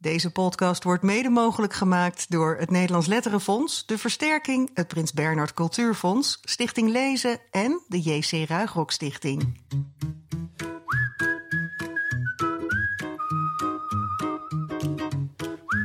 [0.00, 5.54] Deze podcast wordt mede mogelijk gemaakt door het Nederlands Letterenfonds, de Versterking, het Prins Bernhard
[5.54, 9.60] Cultuurfonds, Stichting Lezen en de JC Ruigrok Stichting.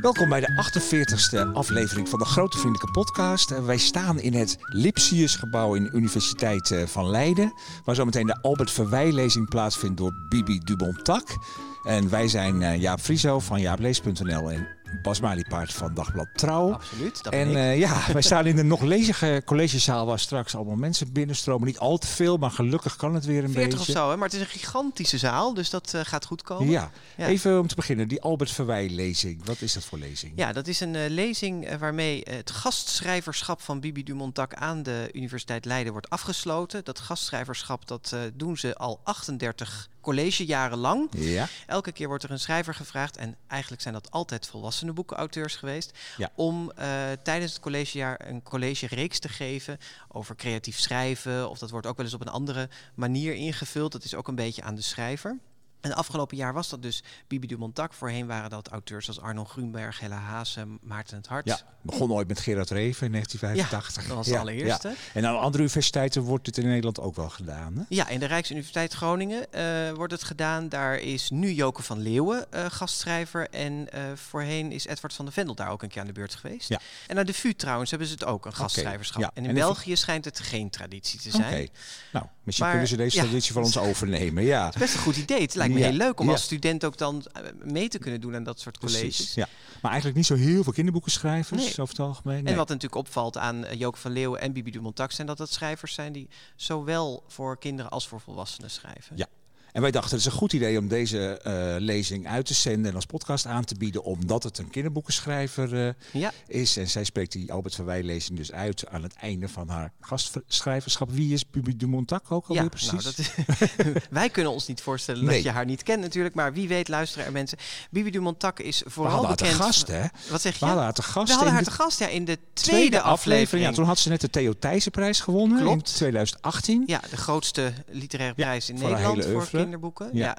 [0.00, 3.50] Welkom bij de 48e aflevering van de Grote Vriendelijke Podcast.
[3.50, 7.52] Eh, Wij staan in het Lipsiusgebouw in de Universiteit eh, van Leiden.
[7.84, 11.36] Waar zometeen de Albert Verwij-lezing plaatsvindt door Bibi Dubontak.
[11.84, 14.66] En wij zijn eh, Jaap Frieso van jaaplees.nl en
[15.02, 16.72] Bas Maliepaard van Dagblad Trouw.
[16.72, 17.22] Absoluut.
[17.22, 17.72] Dat En ben ik.
[17.72, 21.66] eh, ja, wij staan in de nog lezige collegezaal waar straks allemaal mensen binnenstromen.
[21.66, 23.92] Niet al te veel, maar gelukkig kan het weer een 40 beetje.
[23.92, 24.16] of zo, hè?
[24.16, 26.70] maar het is een gigantische zaal, dus dat eh, gaat goed komen.
[26.70, 26.90] Ja.
[27.16, 27.26] Ja.
[27.26, 28.08] even om te beginnen.
[28.08, 29.44] Die Albert Verwij-lezing.
[29.44, 30.32] Wat is dat voor lezing?
[30.36, 35.92] Ja, dat is een lezing waarmee het gastschrijverschap van Bibi Dumontak aan de Universiteit Leiden
[35.92, 36.84] wordt afgesloten.
[36.84, 41.08] Dat gastschrijverschap dat, doen ze al 38 collegejaren lang.
[41.16, 41.48] Ja.
[41.66, 45.98] Elke keer wordt er een schrijver gevraagd, en eigenlijk zijn dat altijd volwassene boekenauteurs geweest,
[46.16, 46.30] Ja.
[46.34, 46.86] om eh,
[47.22, 51.50] tijdens het collegejaar een collegereeks te geven over creatief schrijven.
[51.50, 53.92] Of dat wordt ook wel eens op een andere manier ingevuld.
[53.92, 55.38] Dat is ook een beetje aan de schrijver.
[55.84, 57.92] En afgelopen jaar was dat dus Bibi Dumontak.
[57.92, 61.46] Voorheen waren dat auteurs als Arno Grunberg, Hella Haase, Maarten het Hart.
[61.46, 64.02] Ja, begon ooit met Gerard Reven in 1985.
[64.02, 64.88] Ja, dat was de allereerste.
[64.88, 64.94] ja.
[65.14, 67.76] En aan andere universiteiten wordt dit in Nederland ook wel gedaan.
[67.76, 67.82] Hè?
[67.88, 70.68] Ja, in de Rijksuniversiteit Groningen eh, wordt het gedaan.
[70.68, 73.48] Daar is nu Joke van Leeuwen eh, gastschrijver.
[73.50, 76.34] En eh, voorheen is Edward van der Vendel daar ook een keer aan de beurt
[76.34, 76.68] geweest.
[76.68, 76.80] Ja.
[77.06, 79.22] En aan de VU trouwens hebben ze het ook, een gastschrijverschap.
[79.22, 81.36] En En in de België schijnt het geen traditie te Oké.
[81.36, 81.68] zijn.
[82.12, 84.42] Nou, misschien Maar- kunnen ze deze traditie van ons overnemen.
[84.44, 85.40] Ja, Het is best een goed idee.
[85.42, 88.34] Het lijkt me heel leuk om als student ook dan eh, mee te kunnen doen
[88.34, 89.00] aan dat soort colleges.
[89.00, 89.34] precies.
[89.34, 89.48] Ja.
[89.82, 91.70] Maar eigenlijk niet zo heel veel kinderboekenschrijvers Nee.
[91.78, 92.42] over het algemeen.
[92.42, 92.52] Nee.
[92.52, 95.52] En wat natuurlijk opvalt aan uh, Joke van Leeuwen en Bibi Dumontak zijn dat het
[95.52, 99.16] schrijvers zijn die zowel voor kinderen als voor volwassenen schrijven.
[99.16, 99.26] Ja.
[99.74, 102.90] En wij dachten, het is een goed idee om deze eh, lezing uit te zenden
[102.90, 106.32] en als podcast aan te bieden, omdat het een kinderboekenschrijver eh, Ja.
[106.46, 106.76] is.
[106.76, 111.10] En zij spreekt die Albert Verwij-lezing dus uit aan het einde van haar gastschrijverschap.
[111.10, 112.90] Wie is Bibi Dumontak ook alweer Ja, precies?
[112.90, 113.30] nou, dat is,
[114.10, 115.34] wij kunnen ons niet voorstellen Nee.
[115.34, 117.58] dat je haar niet kent natuurlijk, maar wie weet luisteren er mensen.
[117.90, 119.62] Bibi Dumontak is We vooral hadden haar te bekend.
[119.62, 120.04] gast, hè?
[120.30, 120.58] Wat zeg je?
[120.58, 122.38] We hadden haar te gast We hadden in haar de te gast ja, in de
[122.52, 123.66] tweede, aflevering.
[123.68, 125.88] Ja, toen had ze net de Theo Thijssenprijs gewonnen Klopt.
[125.88, 126.82] in 2018.
[126.86, 129.62] Ja, de grootste literaire Ja, prijs in Nederland hele voor.
[129.64, 130.10] Kinderboeken.
[130.12, 130.24] Ja.
[130.24, 130.36] Ja.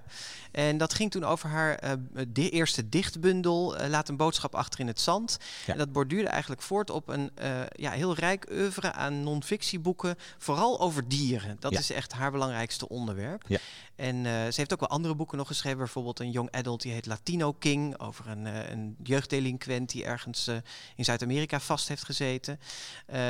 [0.52, 1.92] En dat ging toen over haar eh,
[2.28, 5.38] de eerste dichtbundel, eh, Laat een boodschap achter in het zand.
[5.66, 5.74] Ja.
[5.74, 10.80] En dat borduurde eigenlijk voort op een eh, ja, heel rijk oeuvre aan non-fictieboeken, vooral
[10.80, 11.58] over dieren.
[11.60, 13.44] Dat is echt haar belangrijkste onderwerp.
[13.48, 13.58] Ja.
[13.96, 16.92] En eh, ze heeft ook wel andere boeken nog geschreven, bijvoorbeeld een young adult die
[16.92, 20.56] heet Latino King, over een, eh, een jeugddelinquent die ergens eh,
[20.96, 22.60] in Zuid-Amerika vast heeft gezeten.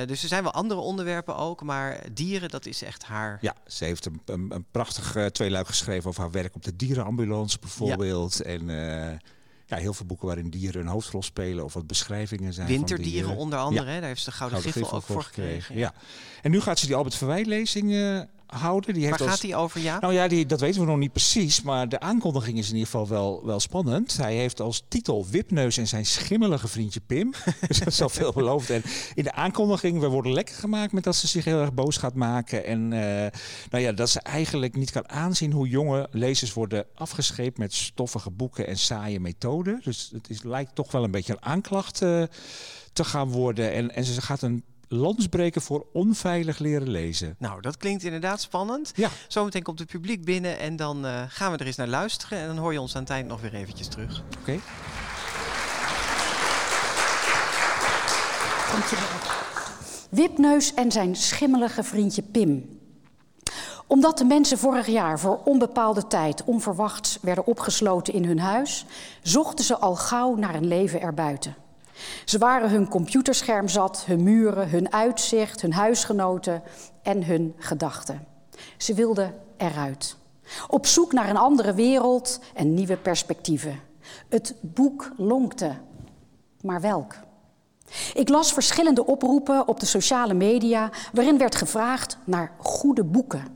[0.05, 3.85] Dus er zijn wel andere onderwerpen ook, maar dieren, dat is echt haar Ja, ze
[3.85, 8.41] heeft een, een, een prachtig tweeluik geschreven over haar werk op de dierenambulance bijvoorbeeld.
[8.41, 8.69] En
[9.65, 12.67] ja, heel veel boeken waarin dieren een hoofdrol spelen of wat beschrijvingen zijn.
[12.67, 13.37] van Winterdieren dieren.
[13.37, 15.77] onder andere, hè, daar heeft ze de Gouden, Gouden Griffel ook voor gekregen.
[15.77, 15.93] Ja.
[16.41, 18.93] En nu gaat ze die Albert Verwij-lezing eh, houden.
[18.93, 19.99] Die heeft Waar als- gaat die over, ja?
[19.99, 22.89] Nou ja, die, dat weten we nog niet precies, maar de aankondiging is in ieder
[22.89, 24.17] geval wel, wel spannend.
[24.17, 27.33] Hij heeft als titel Wipneus en zijn schimmelige vriendje Pim.
[27.67, 28.69] dus dat is al veel beloofd.
[28.69, 28.83] En
[29.13, 32.13] in de aankondiging, we worden lekker gemaakt met dat ze zich heel erg boos gaat
[32.15, 32.65] maken.
[32.65, 33.31] En eh,
[33.69, 38.31] nou ja, dat ze eigenlijk niet kan aanzien hoe jonge lezers worden afgescheept met stoffige
[38.31, 39.81] boeken en saaie methoden.
[39.83, 42.23] Dus het is, lijkt toch wel een beetje een aanklacht eh,
[42.93, 43.73] te gaan worden.
[43.73, 47.35] En, en ze gaat een lans breken voor onveilig leren lezen.
[47.39, 48.91] Nou, dat klinkt inderdaad spannend.
[48.95, 49.09] Ja.
[49.27, 52.39] Zometeen komt het publiek binnen en dan eh, gaan we er eens naar luisteren.
[52.39, 54.23] En dan hoor je ons aan het eind nog weer eventjes terug.
[54.39, 54.59] Oké.
[60.09, 62.79] Wipneus en zijn schimmelige vriendje Pim.
[63.87, 68.85] Omdat de mensen vorig jaar voor onbepaalde tijd onverwachts werden opgesloten in hun huis,
[69.21, 71.55] zochten ze al gauw naar een leven erbuiten.
[72.25, 76.63] Ze waren hun computerscherm zat, hun muren, hun uitzicht, hun huisgenoten
[77.01, 78.27] en hun gedachten.
[78.77, 80.15] Ze wilden eruit.
[80.67, 83.79] Op zoek naar een andere wereld en nieuwe perspectieven.
[84.29, 85.71] Het boek lonkte.
[86.61, 87.15] Maar welk?
[88.13, 93.54] Ik las verschillende oproepen op de sociale media waarin werd gevraagd naar goede boeken.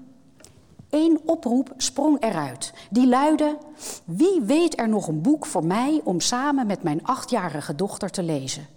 [0.90, 2.74] Eén oproep sprong eruit.
[2.90, 3.58] Die luidde:
[4.06, 8.24] Wie weet er nog een boek voor mij om samen met mijn achtjarige dochter te
[8.24, 8.68] lezen?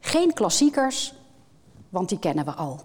[0.00, 1.14] Geen klassiekers,
[1.88, 2.80] want die kennen we al.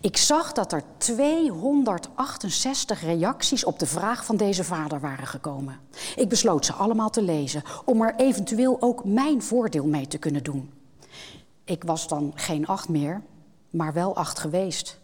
[0.00, 5.80] Ik zag dat er 268 reacties op de vraag van deze vader waren gekomen.
[6.16, 10.42] Ik besloot ze allemaal te lezen, om er eventueel ook mijn voordeel mee te kunnen
[10.42, 10.72] doen.
[11.64, 13.22] Ik was dan geen acht meer,
[13.70, 14.98] maar wel acht geweest.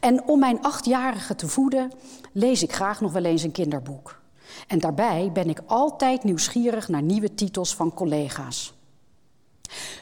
[0.00, 1.92] En om mijn achtjarige te voeden,
[2.32, 4.20] lees ik graag nog wel eens een kinderboek.
[4.66, 8.72] En daarbij ben ik altijd nieuwsgierig naar nieuwe titels van collega's.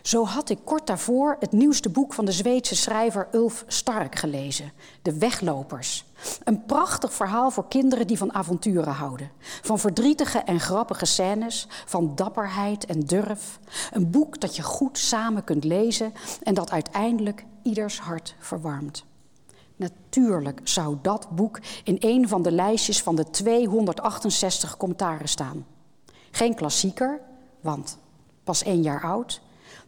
[0.02, 4.72] Zo had ik kort daarvoor het nieuwste boek van de Zweedse schrijver Ulf Stark gelezen,
[5.02, 6.04] De Weglopers.
[6.44, 9.30] Een prachtig verhaal voor kinderen die van avonturen houden.
[9.62, 13.58] Van verdrietige en grappige scènes, van dapperheid en durf.
[13.92, 19.04] Een boek dat je goed samen kunt lezen en dat uiteindelijk ieders hart verwarmt.
[19.76, 25.66] Natuurlijk zou dat boek in een van de lijstjes van de 268 commentaren staan.
[26.30, 27.20] Geen klassieker,
[27.60, 27.98] want
[28.44, 29.40] pas één jaar oud,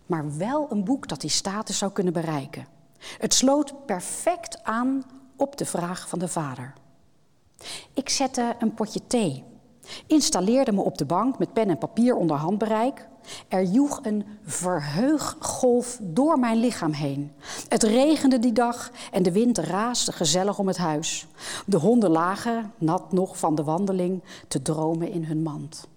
[0.06, 2.66] maar wel een boek dat die status zou kunnen bereiken.
[3.18, 5.04] Het sloot perfect aan
[5.36, 6.72] op de vraag van de vader.
[7.94, 9.44] Ik zette een potje thee,
[10.06, 13.08] installeerde me op de bank met pen en papier onder handbereik.
[13.48, 17.32] Er joeg een verheuggolf door mijn lichaam heen.
[17.68, 21.26] Het regende die dag en de wind raasde gezellig om het huis.
[21.66, 25.88] De honden lagen, nat nog van de wandeling, te dromen in hun mand.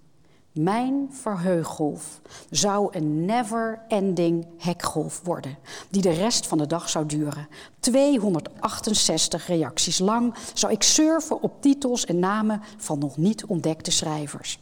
[0.51, 5.57] Mijn verheuggolf zou een never-ending hekgolf worden,
[5.89, 7.48] die de rest van de dag zou duren.
[7.80, 14.60] 268 reacties lang zou ik surfen op titels en namen van nog niet ontdekte schrijvers.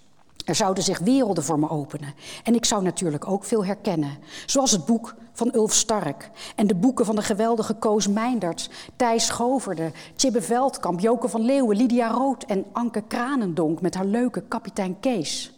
[0.49, 2.13] Er zouden zich werelden voor me openen.
[2.43, 4.17] En ik zou natuurlijk ook veel herkennen.
[4.45, 6.31] Zoals het boek van Ulf Stark.
[6.55, 11.77] En de boeken van de geweldige Koos Meinders, Thijs Goverde, Tjibbe Veldkamp, Joke van Leeuwen,
[11.77, 15.53] Lydia Rood en Anke Kranendonk met haar leuke kapitein Kees.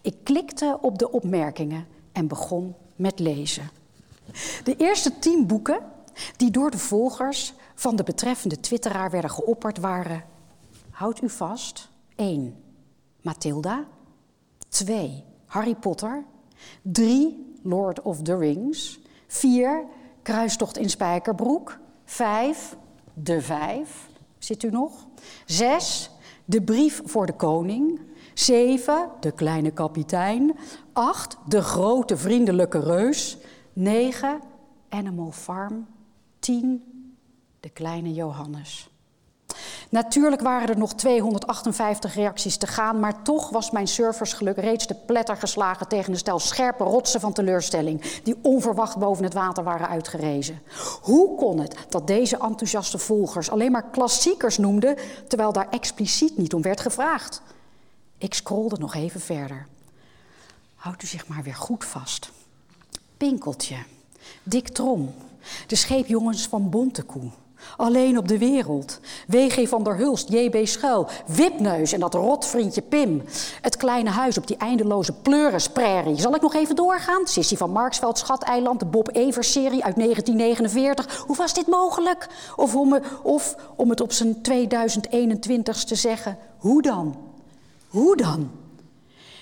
[0.00, 3.70] Ik klikte op de opmerkingen en begon met lezen.
[4.64, 5.80] De eerste tien boeken
[6.36, 10.24] die door de volgers van de betreffende twitteraar werden geopperd waren...
[10.90, 12.56] Houd u vast, 1.
[13.20, 13.86] Mathilda.
[14.68, 15.24] 2.
[15.46, 16.24] Harry Potter.
[16.82, 17.46] 3.
[17.62, 18.98] Lord of the Rings.
[19.26, 19.86] 4.
[20.22, 21.78] Kruistocht in Spijkerbroek.
[22.04, 22.76] 5.
[23.14, 24.08] De Vijf.
[24.38, 25.06] Zit u nog?
[25.44, 26.10] 6.
[26.44, 28.00] De brief voor de koning.
[28.34, 29.10] 7.
[29.20, 30.56] De kleine kapitein.
[30.92, 31.36] 8.
[31.46, 33.38] De grote vriendelijke reus.
[33.72, 34.40] 9.
[34.88, 35.86] Animal Farm.
[36.38, 36.82] 10.
[37.60, 38.90] De kleine Johannes.
[39.90, 44.94] Natuurlijk waren er nog 258 reacties te gaan, maar toch was mijn serversgeluk reeds de
[44.94, 49.88] pletter geslagen tegen een stel scherpe rotsen van teleurstelling, die onverwacht boven het water waren
[49.88, 50.62] uitgerezen.
[51.02, 54.96] Hoe kon het dat deze enthousiaste volgers alleen maar klassiekers noemden,
[55.28, 57.42] terwijl daar expliciet niet om werd gevraagd?
[58.18, 59.66] Ik scrolde nog even verder.
[60.74, 62.30] Houdt u zich maar weer goed vast.
[63.16, 63.76] Pinkeltje,
[64.42, 65.14] Dick Trom,
[65.66, 67.30] de scheepjongens van Bontekoe.
[67.76, 69.00] Alleen op de wereld.
[69.26, 69.68] W.G.
[69.68, 70.66] van der Hulst, J.B.
[70.66, 73.22] Schuil, Wipneus en dat rotvriendje Pim.
[73.60, 76.20] Het kleine huis op die eindeloze pleurisprairie.
[76.20, 77.26] Zal ik nog even doorgaan?
[77.26, 81.24] Sissy van Marksveld, Schateiland, de Bob Evers-serie uit 1949.
[81.26, 82.26] Hoe was dit mogelijk?
[82.56, 87.16] Of om, of om het op zijn 2021 te zeggen, hoe dan?
[87.88, 88.50] Hoe dan?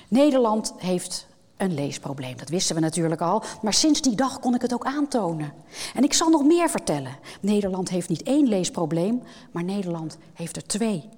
[0.08, 1.25] Nederland heeft
[1.56, 2.36] een leesprobleem.
[2.36, 5.52] Dat wisten we natuurlijk al, maar sinds die dag kon ik het ook aantonen.
[5.94, 7.16] En ik zal nog meer vertellen.
[7.40, 11.08] Nederland heeft niet één leesprobleem, maar Nederland heeft er twee.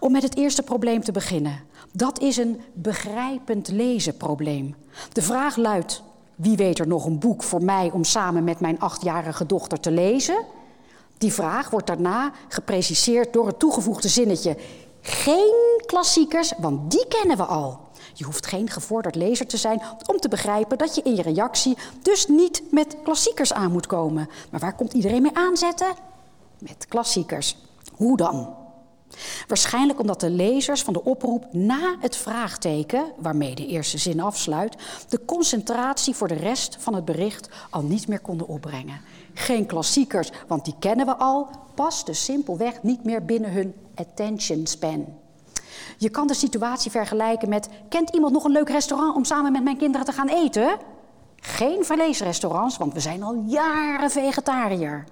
[0.00, 1.60] Om met het eerste probleem te beginnen.
[1.92, 4.74] Dat is een begrijpend lezen probleem.
[5.12, 6.02] De vraag luidt:
[6.34, 9.90] wie weet er nog een boek voor mij om samen met mijn achtjarige dochter te
[9.90, 10.44] lezen?
[11.18, 14.56] Die vraag wordt daarna gepreciseerd door het toegevoegde zinnetje:
[15.00, 17.85] geen klassiekers, want die kennen we al.
[18.18, 21.76] Je hoeft geen gevorderd lezer te zijn om te begrijpen dat je in je reactie
[22.02, 24.28] dus niet met klassiekers aan moet komen.
[24.50, 25.94] Maar waar komt iedereen mee aanzetten?
[26.58, 27.56] Met klassiekers.
[27.92, 28.54] Hoe dan?
[29.46, 34.76] Waarschijnlijk omdat de lezers van de oproep na het vraagteken, waarmee de eerste zin afsluit,
[35.08, 39.00] de concentratie voor de rest van het bericht al niet meer konden opbrengen.
[39.34, 45.06] Geen klassiekers, want die kennen we al, paste simpelweg niet meer binnen hun attention span.
[45.96, 49.64] Je kan de situatie vergelijken met: kent iemand nog een leuk restaurant om samen met
[49.64, 50.78] mijn kinderen te gaan eten?
[51.36, 55.04] Geen vleesrestaurants, want we zijn al jaren vegetariër.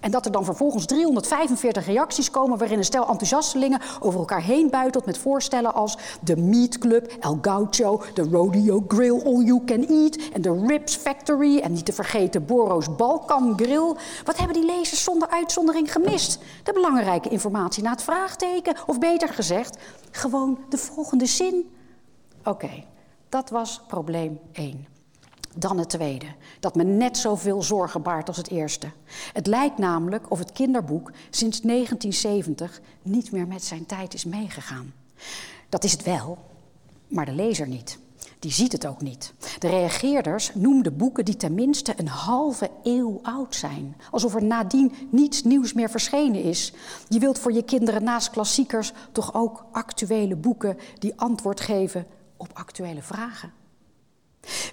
[0.00, 4.70] En dat er dan vervolgens 345 reacties komen waarin een stel enthousiastelingen over elkaar heen
[4.70, 9.84] buitelt met voorstellen als de Meat Club, El Gaucho, de Rodeo Grill All You Can
[9.84, 13.94] Eat en de Ribs Factory en niet te vergeten Boro's Balkan Grill.
[14.24, 16.38] Wat hebben die lezers zonder uitzondering gemist?
[16.62, 19.78] De belangrijke informatie na het vraagteken, of beter gezegd,
[20.10, 21.70] gewoon de volgende zin.
[22.44, 22.84] Oké,
[23.28, 24.91] dat was probleem 1.
[25.56, 26.26] Dan het tweede,
[26.60, 28.90] dat me net zoveel zorgen baart als het eerste.
[29.32, 34.92] Het lijkt namelijk of het kinderboek sinds 1970 niet meer met zijn tijd is meegegaan.
[35.68, 36.38] Dat is het wel,
[37.08, 37.98] maar de lezer niet.
[38.38, 39.32] Die ziet het ook niet.
[39.58, 43.96] De reageerders noemden boeken die tenminste een halve eeuw oud zijn.
[44.10, 46.72] Alsof er nadien niets nieuws meer verschenen is.
[47.08, 52.06] Je wilt voor je kinderen naast klassiekers toch ook actuele boeken die antwoord geven
[52.36, 53.61] op actuele vragen.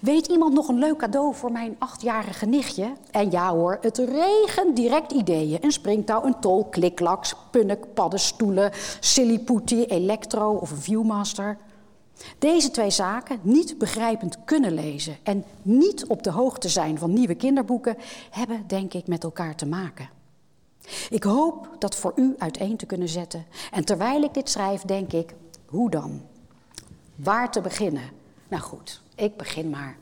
[0.02, 2.94] Weet iemand nog een leuk cadeau voor mijn achtjarige nichtje?
[3.12, 5.58] En ja hoor, het regent direct ideeën.
[5.62, 11.58] Een springtouw, een tol, kliklaks, punnik, paddenstoelen, sillyputty, electro of een viewmaster.
[12.40, 17.36] Deze twee zaken, niet begrijpend kunnen lezen en niet op de hoogte zijn van nieuwe
[17.36, 17.98] kinderboeken,
[18.30, 20.10] hebben denk ik met elkaar te maken.
[21.10, 23.46] Ik hoop dat voor u uiteen te kunnen zetten.
[23.72, 25.34] En terwijl ik dit schrijf, denk ik,
[25.66, 26.22] hoe dan?
[27.16, 28.10] Waar te beginnen?
[28.48, 29.98] Nou goed, ik begin maar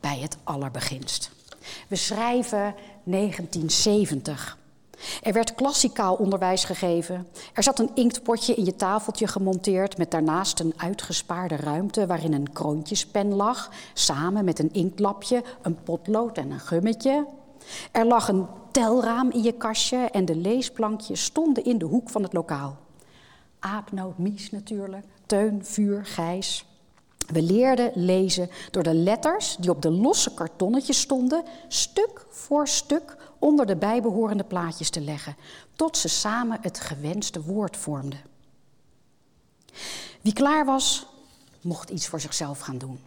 [0.00, 1.30] bij het allerbeginst.
[1.88, 2.74] We schrijven
[3.04, 4.58] 1970.
[5.22, 7.26] Er werd klassikaal onderwijs gegeven.
[7.54, 12.52] Er zat een inktpotje in je tafeltje gemonteerd met daarnaast een uitgespaarde ruimte waarin een
[12.52, 17.26] kroontjespen lag, samen met een inktlapje, een potlood en een gummetje.
[17.92, 22.22] Er lag een telraam in je kastje en de leesplankjes stonden in de hoek van
[22.22, 22.76] het lokaal.
[23.58, 26.69] Aapnoot, Mies natuurlijk, Teun, Vuur, Gijs.
[27.32, 33.16] We leerden lezen door de letters die op de losse kartonnetjes stonden, stuk voor stuk
[33.38, 35.36] onder de bijbehorende plaatjes te leggen,
[35.76, 38.20] tot ze samen het gewenste woord vormden.
[40.20, 41.06] Wie klaar was,
[41.60, 43.00] mocht iets voor zichzelf gaan doen.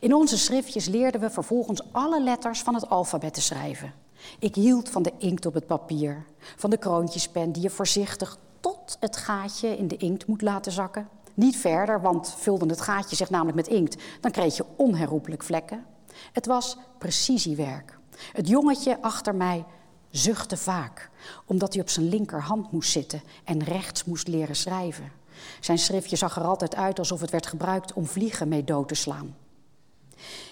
[0.00, 3.92] In onze schriftjes leerden we vervolgens alle letters van het alfabet te schrijven.
[4.38, 6.24] Ik hield van de inkt op het papier,
[6.56, 11.08] van de kroontjespen die je voorzichtig tot het gaatje in de inkt moet laten zakken.
[11.40, 15.84] Niet verder, want vulde het gaatje zich namelijk met inkt, dan kreeg je onherroepelijk vlekken.
[16.32, 17.98] Het was precisiewerk.
[18.32, 19.64] Het jongetje achter mij
[20.10, 21.10] zuchtte vaak,
[21.46, 25.12] omdat hij op zijn linkerhand moest zitten en rechts moest leren schrijven.
[25.60, 28.94] Zijn schriftje zag er altijd uit alsof het werd gebruikt om vliegen mee dood te
[28.94, 29.36] slaan.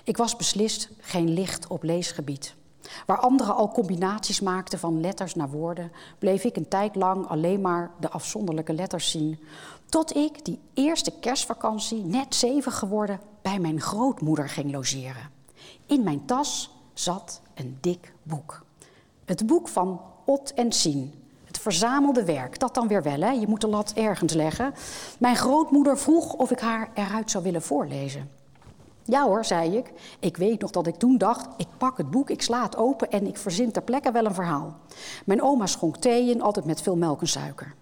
[0.04, 2.56] Ik was beslist geen licht op leesgebied.
[3.06, 7.60] Waar anderen al combinaties maakten van letters naar woorden, bleef ik een tijd lang alleen
[7.60, 9.38] maar de afzonderlijke letters zien.
[9.88, 15.30] Tot ik die eerste kerstvakantie, net zeven geworden, bij mijn grootmoeder ging logeren.
[15.86, 18.64] In mijn tas zat een dik boek.
[19.24, 21.14] Het boek van Ot en Sien.
[21.44, 23.30] Het verzamelde werk, dat dan weer wel, hè?
[23.30, 24.74] je moet de lat ergens leggen.
[25.18, 28.30] Mijn grootmoeder vroeg of ik haar eruit zou willen voorlezen.
[29.04, 29.92] Ja hoor, zei ik.
[30.18, 33.10] Ik weet nog dat ik toen dacht, ik pak het boek, ik sla het open
[33.10, 34.76] en ik verzin ter plekke wel een verhaal.
[35.24, 37.74] Mijn oma schonk thee in, altijd met veel melk en suiker.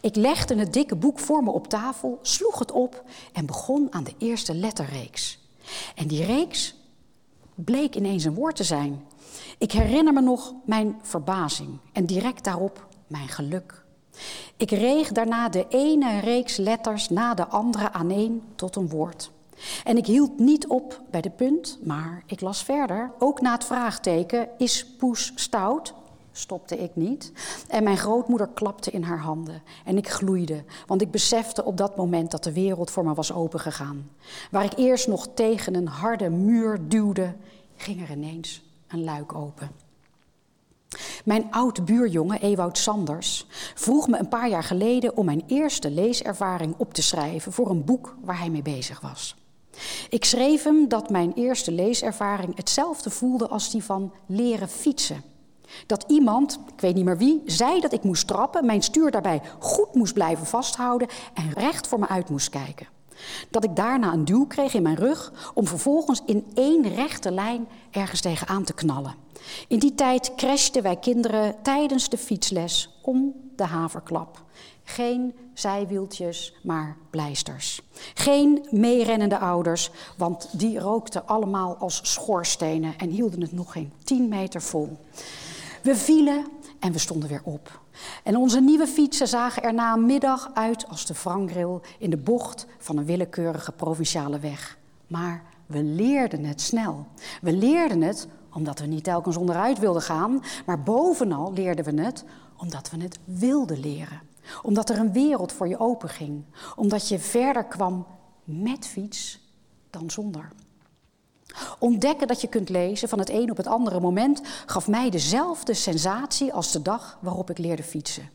[0.00, 4.04] Ik legde het dikke boek voor me op tafel, sloeg het op en begon aan
[4.04, 5.38] de eerste letterreeks.
[5.94, 6.74] En die reeks
[7.54, 9.04] bleek ineens een woord te zijn.
[9.58, 13.84] Ik herinner me nog mijn verbazing en direct daarop mijn geluk.
[14.56, 19.30] Ik reeg daarna de ene reeks letters na de andere aaneen tot een woord.
[19.84, 23.10] En ik hield niet op bij de punt, maar ik las verder.
[23.18, 25.94] Ook na het vraagteken: Is Poes stout?
[26.38, 27.32] Stopte ik niet.
[27.68, 29.62] En mijn grootmoeder klapte in haar handen.
[29.84, 33.32] En ik gloeide, want ik besefte op dat moment dat de wereld voor me was
[33.32, 34.10] opengegaan.
[34.50, 37.34] Waar ik eerst nog tegen een harde muur duwde,
[37.76, 39.70] ging er ineens een luik open.
[41.24, 46.74] Mijn oud buurjongen Ewout Sanders vroeg me een paar jaar geleden om mijn eerste leeservaring
[46.76, 49.36] op te schrijven voor een boek waar hij mee bezig was.
[50.08, 55.22] Ik schreef hem dat mijn eerste leeservaring hetzelfde voelde als die van leren fietsen.
[55.86, 59.42] Dat iemand, ik weet niet meer wie, zei dat ik moest trappen, mijn stuur daarbij
[59.58, 62.86] goed moest blijven vasthouden en recht voor me uit moest kijken.
[63.50, 67.68] Dat ik daarna een duw kreeg in mijn rug om vervolgens in één rechte lijn
[67.90, 69.14] ergens tegenaan te knallen.
[69.68, 74.42] In die tijd crashten wij kinderen tijdens de fietsles om de haverklap.
[74.82, 77.82] Geen zijwieltjes, maar pleisters.
[78.14, 84.28] Geen meerennende ouders, want die rookten allemaal als schoorstenen en hielden het nog geen tien
[84.28, 84.96] meter vol.
[85.82, 86.46] We vielen
[86.78, 87.80] en we stonden weer op.
[88.22, 92.16] En onze nieuwe fietsen zagen er na een middag uit als de wrangril in de
[92.16, 94.78] bocht van een willekeurige provinciale weg.
[95.06, 97.06] Maar we leerden het snel.
[97.40, 102.24] We leerden het omdat we niet telkens onderuit wilden gaan, maar bovenal leerden we het
[102.56, 104.20] omdat we het wilden leren.
[104.62, 106.44] Omdat er een wereld voor je openging.
[106.76, 108.06] Omdat je verder kwam
[108.44, 109.40] met fiets
[109.90, 110.52] dan zonder.
[111.78, 115.74] Ontdekken dat je kunt lezen van het een op het andere moment gaf mij dezelfde
[115.74, 118.30] sensatie als de dag waarop ik leerde fietsen.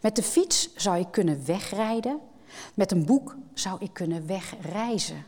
[0.00, 2.18] Met de fiets zou ik kunnen wegrijden,
[2.74, 5.24] met een boek zou ik kunnen wegreizen.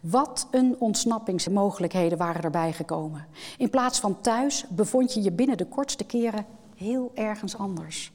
[0.00, 3.26] Wat een ontsnappingsmogelijkheden waren erbij gekomen.
[3.58, 6.46] In plaats van thuis bevond je je binnen de kortste keren
[6.76, 8.12] heel ergens anders.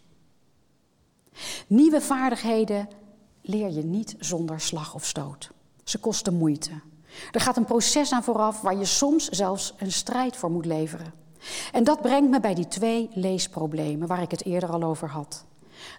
[1.67, 2.87] Nieuwe vaardigheden
[3.41, 5.51] leer je niet zonder slag of stoot.
[5.83, 6.71] Ze kosten moeite.
[7.31, 11.13] Er gaat een proces aan vooraf waar je soms zelfs een strijd voor moet leveren.
[11.71, 15.43] En dat brengt me bij die twee leesproblemen waar ik het eerder al over had.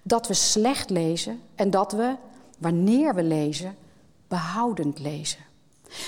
[0.03, 2.17] Dat we slecht lezen en dat we,
[2.59, 3.77] wanneer we lezen,
[4.29, 5.41] behoudend lezen.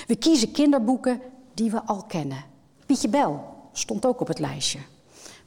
[0.07, 1.21] We kiezen kinderboeken
[1.53, 2.45] die we al kennen.
[2.85, 4.79] Pietje Bel stond ook op het lijstje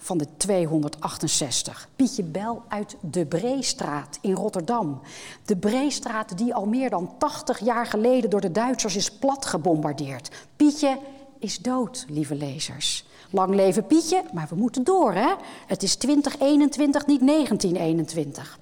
[0.02, 1.88] van de 268.
[1.97, 5.00] Pietje Bel uit de Breestraat in Rotterdam.
[5.45, 10.30] De Breestraat die al meer dan 80 jaar geleden door de Duitsers is plat gebombardeerd.
[10.57, 10.99] Pietje
[11.38, 13.04] is dood, lieve lezers.
[13.30, 15.35] Lang leven Pietje, maar we moeten door, hè?
[15.66, 18.59] Het is 2021, niet 1921.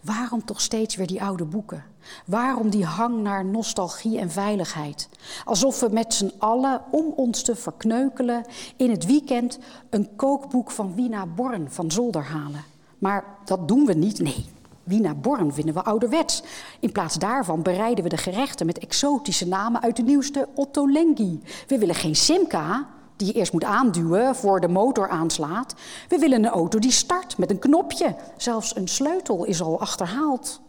[0.00, 1.84] Waarom toch steeds weer die oude boeken?
[2.26, 5.08] Waarom die hang naar nostalgie en veiligheid?
[5.44, 8.44] Alsof we met z'n allen, om ons te verkneukelen,
[8.76, 9.58] in het weekend
[9.90, 12.64] een kookboek van Wina Born van zolder halen.
[12.98, 14.46] Maar dat doen we niet, nee.
[14.82, 16.42] Wina Born vinden we ouderwets.
[16.80, 21.40] In plaats daarvan bereiden we de gerechten met exotische namen uit de nieuwste Otto Lengi.
[21.66, 22.88] We willen geen Simca,
[23.18, 25.74] die je eerst moet aanduwen voor de motor aanslaat.
[26.08, 28.14] We willen een auto die start met een knopje.
[28.36, 30.60] Zelfs een sleutel is al achterhaald.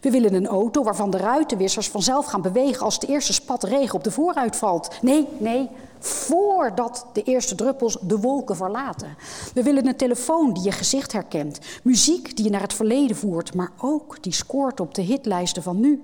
[0.00, 3.94] We willen een auto waarvan de ruitenwissers vanzelf gaan bewegen als de eerste spat regen
[3.94, 4.90] op de vooruit valt.
[5.00, 9.16] Nee, nee, voordat de eerste druppels de wolken verlaten.
[9.54, 13.54] We willen een telefoon die je gezicht herkent, muziek die je naar het verleden voert,
[13.54, 16.02] maar ook die scoort op de hitlijsten van nu.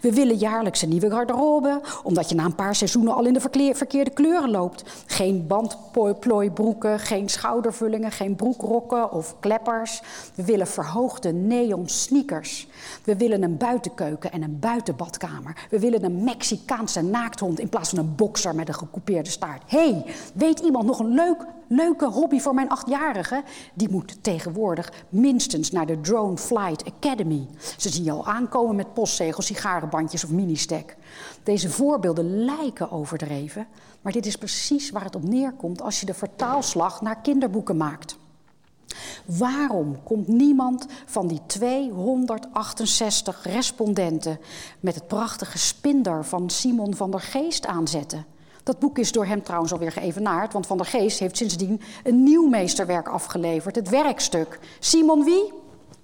[0.00, 3.40] We willen jaarlijks een nieuwe garderobe, omdat je na een paar seizoenen al in de
[3.74, 4.84] verkeerde kleuren loopt.
[5.06, 10.02] Geen bandplooibroeken, geen schoudervullingen, geen broekrokken of kleppers.
[10.34, 12.66] We willen verhoogde neon sneakers.
[13.04, 15.66] We willen een buitenkeuken en een buitenbadkamer.
[15.70, 19.62] We willen een Mexicaanse naakthond in plaats van een bokser met een gecoupeerde staart.
[19.66, 23.42] hey, weet iemand nog een leuk, leuke hobby voor mijn achtjarige?
[23.74, 27.48] Die moet tegenwoordig minstens naar de Drone Flight Academy.
[27.76, 30.96] Ze zien je al aankomen met postzegels, sigarenbandjes of mini-stack.
[31.42, 33.66] Deze voorbeelden lijken overdreven,
[34.02, 38.18] maar dit is precies waar het op neerkomt als je de vertaalslag naar kinderboeken maakt.
[39.24, 44.40] Waarom komt niemand van die 268 respondenten
[44.80, 48.26] met het prachtige spinder van Simon van der Geest aanzetten?
[48.70, 52.22] Dat boek is door hem trouwens alweer geëvenaard, want Van der Geest heeft sindsdien een
[52.22, 54.58] nieuw meesterwerk afgeleverd, het werkstuk.
[54.78, 55.52] Simon wie?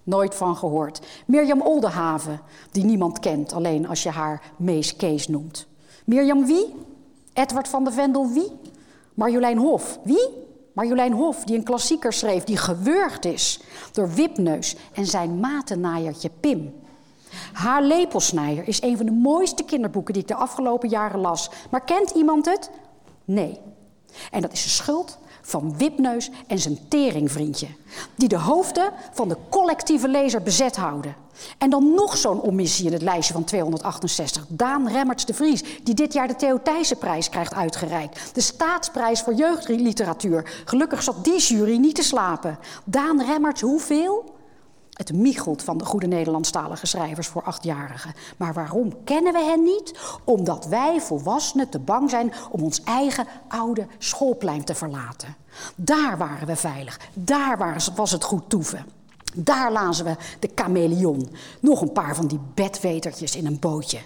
[0.03, 1.01] Nooit van gehoord.
[1.27, 5.67] Mirjam Oldenhaven, die niemand kent, alleen als je haar Mees Kees noemt.
[6.05, 6.75] Mirjam wie?
[7.33, 8.53] Edward van de Vendel wie?
[9.15, 9.99] Marjolein Hof.
[10.05, 10.29] Wie?
[10.73, 13.61] Marjolein Hof, die een klassieker schreef die gewurgd is
[13.93, 16.75] door Wipneus en zijn matennaaiertje Pim.
[17.53, 21.51] Haar lepelsnijer is een van de mooiste kinderboeken die ik de afgelopen jaren las.
[21.71, 22.71] Maar kent iemand het?
[23.25, 23.61] Nee.
[24.31, 27.67] En dat is de schuld van Wipneus en zijn teringvriendje.
[28.15, 31.17] Die de hoofden van de collectieve lezer bezet houden.
[31.59, 34.47] En dan nog zo'n omissie in het lijstje van 268.
[34.49, 38.35] Daan Remmerts de Vries, die dit jaar de Theo Thijssenprijs krijgt uitgereikt.
[38.35, 40.63] De staatsprijs voor jeugdliteratuur.
[40.65, 42.59] Gelukkig zat die jury niet te slapen.
[42.85, 44.36] Daan Remmerts, hoeveel?
[44.97, 48.15] Het michelt van de goede Nederlandstalige schrijvers voor achtjarigen.
[48.37, 49.99] Maar waarom kennen we hen niet?
[50.25, 55.37] Omdat wij volwassenen te bang zijn om ons eigen oude schoolplein te verlaten.
[55.75, 57.01] Daar waren we veilig.
[57.15, 58.87] Daar was het goed toeven.
[59.35, 61.29] Daar lazen we de chameleon.
[61.61, 63.99] Nog een paar van die bedwetertjes in een bootje.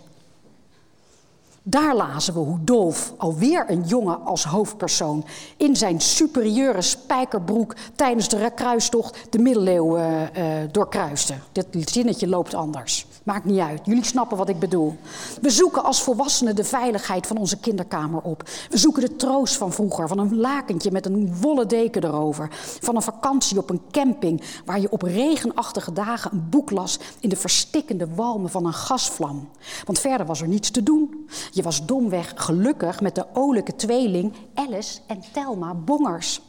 [1.62, 5.24] Daar lazen we hoe Dolf, alweer een jongen als hoofdpersoon,
[5.56, 11.34] in zijn superieure spijkerbroek tijdens de kruistocht de middeleeuwen uh, doorkruiste.
[11.52, 13.06] Dit zinnetje loopt anders.
[13.30, 13.80] Maakt niet uit.
[13.84, 14.96] Jullie snappen wat ik bedoel.
[15.40, 18.42] We zoeken als volwassenen de veiligheid van onze kinderkamer op.
[18.70, 22.48] We zoeken de troost van vroeger, van een lakentje met een wollen deken erover.
[22.80, 27.28] Van een vakantie op een camping waar je op regenachtige dagen een boek las in
[27.28, 29.48] de verstikkende walmen van een gasvlam.
[29.84, 31.28] Want verder was er niets te doen.
[31.50, 36.40] Je was domweg gelukkig met de olijke tweeling Alice en Thelma Bongers.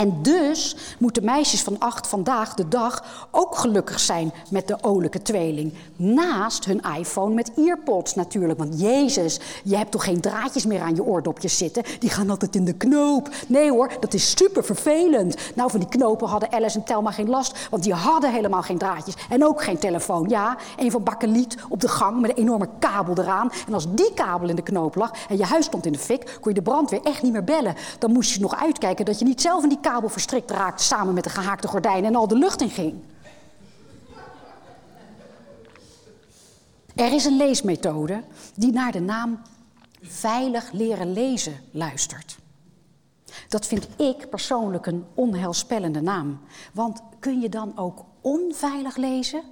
[0.00, 5.22] En dus moeten meisjes van acht vandaag de dag ook gelukkig zijn met de olijke
[5.22, 5.74] tweeling.
[5.96, 8.58] Naast hun iPhone met earpods natuurlijk.
[8.58, 11.82] Want Jezus, je hebt toch geen draadjes meer aan je oordopjes zitten?
[11.98, 13.28] Die gaan altijd in de knoop.
[13.46, 15.36] Nee hoor, dat is super vervelend.
[15.54, 17.68] Nou, van die knopen hadden Alice en Telma geen last.
[17.70, 19.14] Want die hadden helemaal geen draadjes.
[19.28, 20.28] En ook geen telefoon.
[20.28, 23.50] Ja, een van bakkeliet op de gang met een enorme kabel eraan.
[23.66, 26.38] En als die kabel in de knoop lag en je huis stond in de fik...
[26.40, 27.74] kon je de brandweer echt niet meer bellen.
[27.98, 31.14] Dan moest je nog uitkijken dat je niet zelf in die kabel verstrikt raakte samen
[31.14, 33.02] met de gehaakte gordijnen en al de lucht in ging.
[36.94, 38.22] Er is een leesmethode
[38.54, 39.42] die naar de naam
[40.02, 42.38] veilig leren lezen luistert.
[43.48, 46.40] Dat vind ik persoonlijk een onheilspellende naam.
[46.72, 49.42] Want kun je dan ook onveilig lezen?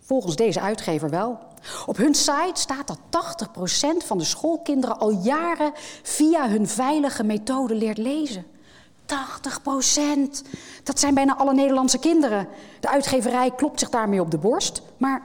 [0.00, 1.38] Volgens deze uitgever wel.
[1.86, 2.98] Op hun site staat dat
[4.02, 5.72] 80% van de schoolkinderen al jaren
[6.02, 8.44] via hun veilige methode leert lezen.
[9.06, 10.46] 80%!
[10.82, 12.48] Dat zijn bijna alle Nederlandse kinderen.
[12.80, 14.82] De uitgeverij klopt zich daarmee op de borst.
[14.96, 15.22] Maar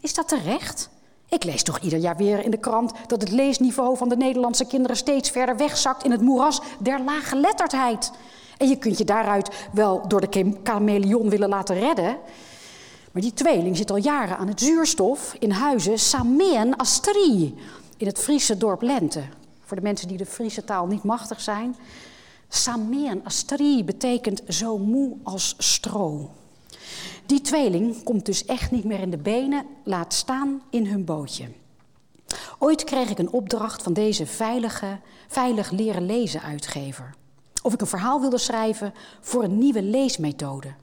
[0.00, 0.90] is dat terecht?
[1.28, 4.66] Ik lees toch ieder jaar weer in de krant dat het leesniveau van de Nederlandse
[4.66, 8.12] kinderen steeds verder wegzakt in het moeras der lage letterdheid.
[8.58, 12.16] En je kunt je daaruit wel door de chameleon willen laten redden.
[13.12, 17.54] Maar die tweeling zit al jaren aan het zuurstof in huizen Sameen Astri
[17.96, 19.22] in het Friese dorp Lente.
[19.64, 21.76] Voor de mensen die de Friese taal niet machtig zijn.
[22.54, 26.30] Sameen Astri betekent zo moe als stro.
[27.26, 31.48] Die tweeling komt dus echt niet meer in de benen, laat staan in hun bootje.
[32.58, 37.14] Ooit kreeg ik een opdracht van deze veilige, veilig leren lezen uitgever.
[37.62, 40.74] Of ik een verhaal wilde schrijven voor een nieuwe leesmethode.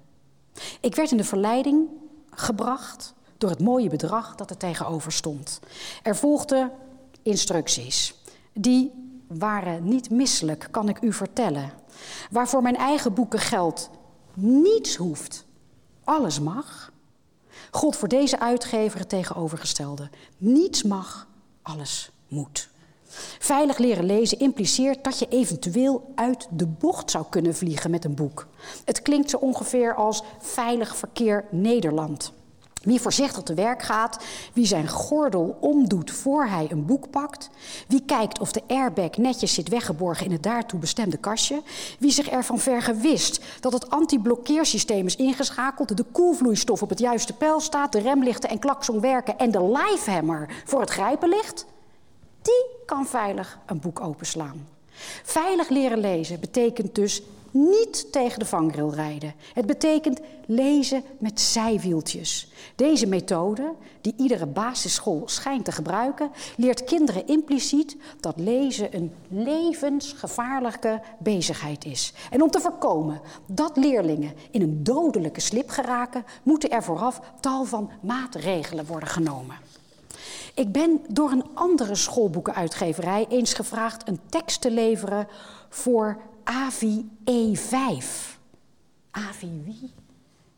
[0.80, 1.88] Ik werd in de verleiding
[2.32, 5.60] gebracht door het mooie bedrag dat er tegenover stond.
[6.04, 6.72] Er volgden
[7.24, 8.14] instructies.
[8.54, 8.99] Die
[9.38, 11.72] waren niet misselijk, kan ik u vertellen.
[12.32, 13.89] Waarvoor mijn eigen boeken geld
[14.34, 15.46] niets hoeft,
[16.04, 16.92] alles mag.
[17.72, 20.10] God voor deze uitgever het tegenovergestelde.
[20.38, 21.28] Niets mag,
[21.62, 22.70] alles moet.
[23.39, 28.15] Veilig leren lezen impliceert dat je eventueel uit de bocht zou kunnen vliegen met een
[28.15, 28.48] boek.
[28.86, 32.34] Het klinkt zo ongeveer als veilig verkeer Nederland.
[32.84, 37.50] Wie voorzichtig te werk gaat, wie zijn gordel omdoet voor hij een boek pakt,
[37.88, 41.62] wie kijkt of de airbag netjes zit weggeborgen in het daartoe bestemde kastje,
[42.00, 47.60] wie zich ervan vergewist dat het anti-blokkeersysteem is ingeschakeld, de koelvloeistof op het juiste pijl
[47.60, 51.65] staat, de remlichten en klakson werken en de lifehammer voor het grijpen ligt,
[52.42, 54.68] die kan veilig een boek openslaan.
[55.24, 59.34] Veilig leren lezen betekent dus niet tegen de vangrail rijden.
[59.54, 62.52] Het betekent lezen met zijwieltjes.
[62.76, 71.02] Deze methode, die iedere basisschool schijnt te gebruiken, leert kinderen impliciet dat lezen een levensgevaarlijke
[71.20, 72.14] bezigheid is.
[72.32, 77.66] En om te voorkomen dat leerlingen in een dodelijke slip geraken, moeten er vooraf tal
[77.66, 79.56] van maatregelen worden genomen.
[80.54, 85.28] Ik ben door een andere schoolboekenuitgeverij eens gevraagd een tekst te leveren
[85.70, 86.18] voor
[86.50, 88.06] AVI E5.
[89.12, 89.94] AVI wie?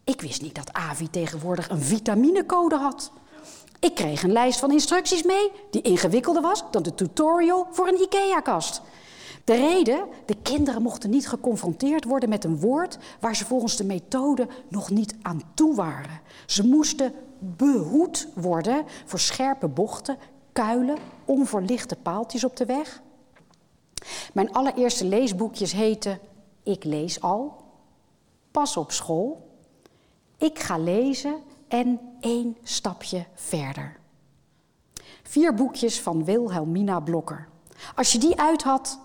[0.04, 3.12] Ik wist niet dat AVI tegenwoordig een vitaminecode had.
[3.80, 8.01] Ik kreeg een lijst van instructies mee die ingewikkelder was dan de tutorial voor een
[8.01, 8.82] IKEA-kast.
[9.43, 13.86] De reden, de kinderen mochten niet geconfronteerd worden met een woord waar ze volgens de
[13.86, 16.21] methode nog niet aan toe waren.
[16.45, 20.17] Ze moesten behoed worden voor scherpe bochten,
[20.51, 23.01] kuilen, onverlichte paaltjes op de weg.
[24.33, 26.19] Mijn allereerste leesboekjes heten
[26.63, 27.59] Ik lees al,
[28.51, 29.49] Pas op school,
[30.37, 31.35] Ik ga lezen
[31.67, 33.99] en één stapje verder.
[35.23, 37.47] Vier boekjes van Wilhelmina Blokker.
[37.95, 38.99] Als je die uit had,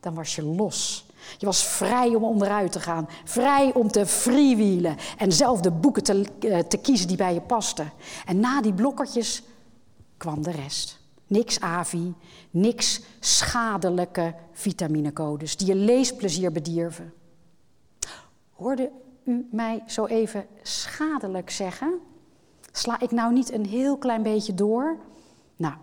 [0.00, 1.06] dan was je los.
[1.38, 6.02] Je was vrij om onderuit te gaan, vrij om te freewheelen en zelf de boeken
[6.02, 7.92] te, uh, te kiezen die bij je pasten.
[8.26, 9.42] En na die blokkertjes
[10.16, 11.03] kwam de rest.
[11.26, 12.14] Niks AVI,
[12.50, 17.12] niks schadelijke vitaminecodes die je leesplezier bedierven.
[18.50, 18.90] Hoorde
[19.24, 22.00] u mij zo even schadelijk zeggen?
[22.72, 24.96] Sla ik nou niet een heel klein beetje door?
[25.56, 25.74] Nou,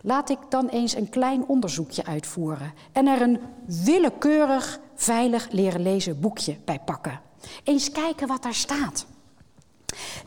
[0.00, 3.40] laat ik dan eens een klein onderzoekje uitvoeren en er een
[3.84, 7.20] willekeurig veilig leren lezen boekje bij pakken.
[7.64, 9.06] Eens kijken wat daar staat.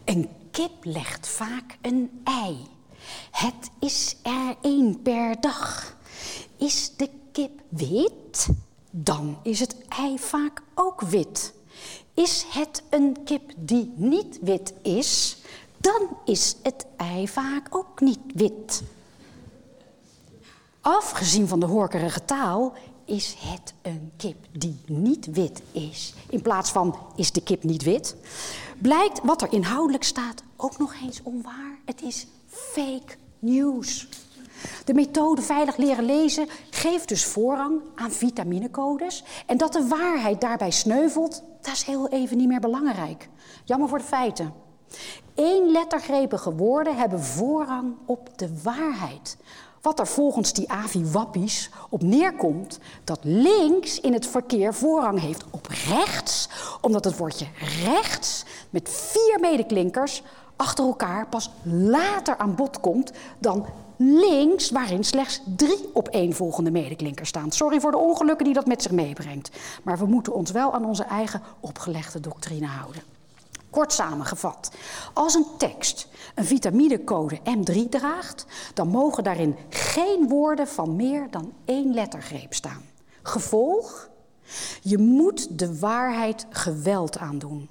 [0.06, 2.68] Een kip legt vaak een ei.
[3.32, 5.96] Het is er één per dag.
[6.58, 8.48] Is de kip wit,
[8.90, 11.54] dan is het ei vaak ook wit.
[12.14, 15.38] Is het een kip die niet wit is,
[15.78, 18.84] dan is het ei vaak ook niet wit.
[20.82, 22.74] Afgezien van de horkerige taal
[23.06, 26.14] is het een kip die niet wit is.
[26.30, 28.16] In plaats van is de kip niet wit,
[28.82, 31.80] blijkt wat er inhoudelijk staat ook nog eens onwaar.
[31.86, 34.08] Het is fake news.
[34.86, 39.24] De methode veilig leren lezen geeft dus voorrang aan vitaminecodes.
[39.46, 43.30] En dat de waarheid daarbij sneuvelt, dat is heel even niet meer belangrijk.
[43.66, 44.54] Jammer voor de feiten.
[45.36, 49.38] Eén lettergrepige woorden hebben voorrang op de waarheid.
[49.88, 55.68] Wat er volgens die avi-wappies op neerkomt, dat links in het verkeer voorrang heeft op
[55.68, 56.50] rechts,
[56.82, 57.46] omdat het woordje
[57.84, 60.24] rechts met vier medeklinkers
[60.56, 63.66] achter elkaar pas later aan bod komt dan
[63.98, 67.52] links, waarin slechts drie op volgende medeklinkers staan.
[67.52, 69.50] Sorry voor de ongelukken die dat met zich meebrengt.
[69.84, 73.17] Maar we moeten ons wel aan onze eigen opgelegde doctrine houden.
[73.70, 74.72] Kort samengevat,
[75.14, 81.54] als een tekst een vitaminecode M3 draagt, dan mogen daarin geen woorden van meer dan
[81.66, 82.82] één lettergreep staan.
[83.24, 84.10] Gevolg?
[84.82, 87.70] Je moet de waarheid geweld aandoen.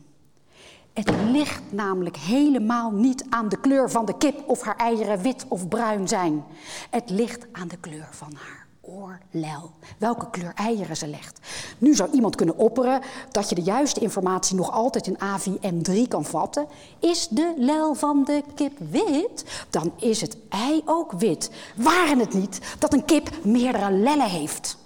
[0.92, 5.44] Het ligt namelijk helemaal niet aan de kleur van de kip of haar eieren wit
[5.48, 6.44] of bruin zijn.
[6.90, 9.70] Het ligt aan de kleur van haar oorlel.
[9.98, 11.40] Welke kleur eieren ze legt.
[11.78, 16.08] Nu zou iemand kunnen opperen dat je de juiste informatie nog altijd in AVI M3
[16.08, 16.66] kan vatten.
[16.98, 21.50] Is de lel van de kip wit, dan is het ei ook wit.
[21.76, 24.76] Waren het niet dat een kip meerdere lellen heeft?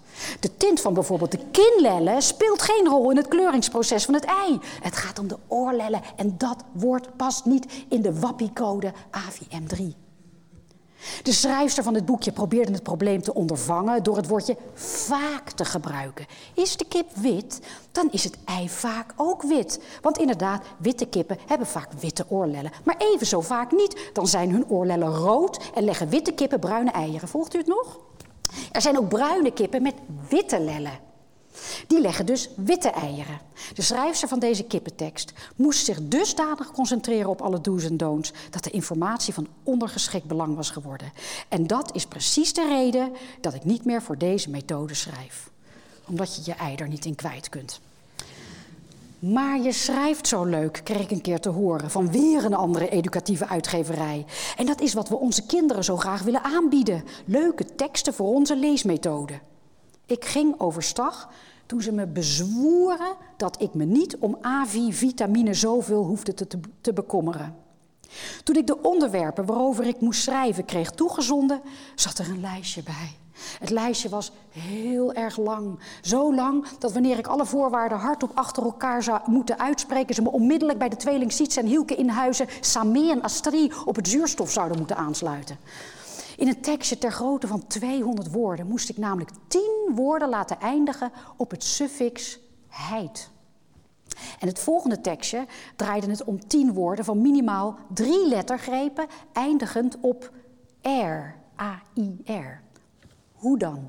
[0.41, 4.59] De tint van bijvoorbeeld de kinlellen speelt geen rol in het kleuringsproces van het ei.
[4.81, 10.10] Het gaat om de oorlellen en dat woord past niet in de WAPI-code AVM3.
[11.23, 15.65] De schrijfster van het boekje probeerde het probleem te ondervangen door het woordje vaak te
[15.65, 16.27] gebruiken.
[16.55, 17.61] Is de kip wit,
[17.93, 19.81] dan is het ei vaak ook wit.
[20.03, 22.73] Want inderdaad, witte kippen hebben vaak witte oorlellen.
[22.85, 24.11] Maar even zo vaak niet.
[24.13, 27.29] Dan zijn hun oorlellen rood en leggen witte kippen bruine eieren.
[27.29, 27.99] Volgt u het nog?
[28.73, 29.95] Er zijn ook bruine kippen met
[30.29, 31.10] witte lellen.
[31.87, 33.41] Die leggen dus witte eieren.
[33.75, 38.65] De schrijfster van deze kippentekst moest zich dusdanig concentreren op alle do's en don'ts dat
[38.65, 41.13] de informatie van ondergeschikt belang was geworden.
[41.49, 45.51] En dat is precies de reden dat ik niet meer voor deze methode schrijf.
[46.07, 47.81] Omdat je je ei er niet in kwijt kunt.
[49.19, 52.89] Maar je schrijft zo leuk, kreeg ik een keer te horen van weer een andere
[52.89, 54.25] educatieve uitgeverij.
[54.57, 58.57] En dat is wat we onze kinderen zo graag willen aanbieden: leuke teksten voor onze
[58.57, 59.41] leesmethode.
[60.11, 61.29] Ik ging overstag
[61.67, 66.35] toen ze me bezwoeren dat ik me niet om AVI-vitamine zoveel hoefde
[66.81, 67.57] te, bekommeren.
[68.45, 71.61] Toen ik de onderwerpen waarover ik moest schrijven kreeg toegezonden,
[71.95, 73.17] zat er een lijstje bij.
[73.61, 75.79] Het lijstje was heel erg lang.
[76.03, 80.31] Zo lang dat wanneer ik alle voorwaarden hardop achter elkaar zou moeten uitspreken, ze me
[80.31, 84.51] onmiddellijk bij de tweeling Siets en Hielke in huizen, Samé en Astrid op het zuurstof
[84.51, 85.59] zouden moeten aansluiten.
[86.41, 91.13] In een tekstje ter grootte van 200 woorden moest ik namelijk 10 woorden laten eindigen
[91.37, 93.31] op het suffix heid.
[94.39, 100.31] En het volgende tekstje draaide het om 10 woorden van minimaal drie lettergrepen, eindigend op
[100.83, 102.63] R, A-I-R.
[103.33, 103.89] Hoe dan?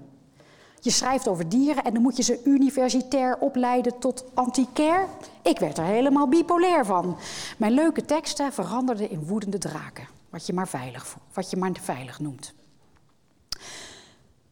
[0.80, 5.08] Je schrijft over dieren en dan moet je ze universitair opleiden tot antiquair.
[5.42, 7.18] Ik werd er helemaal bipolair van.
[7.58, 12.20] Mijn leuke teksten veranderden in woedende draken, wat je maar veilig, wat je maar veilig
[12.20, 12.54] noemt.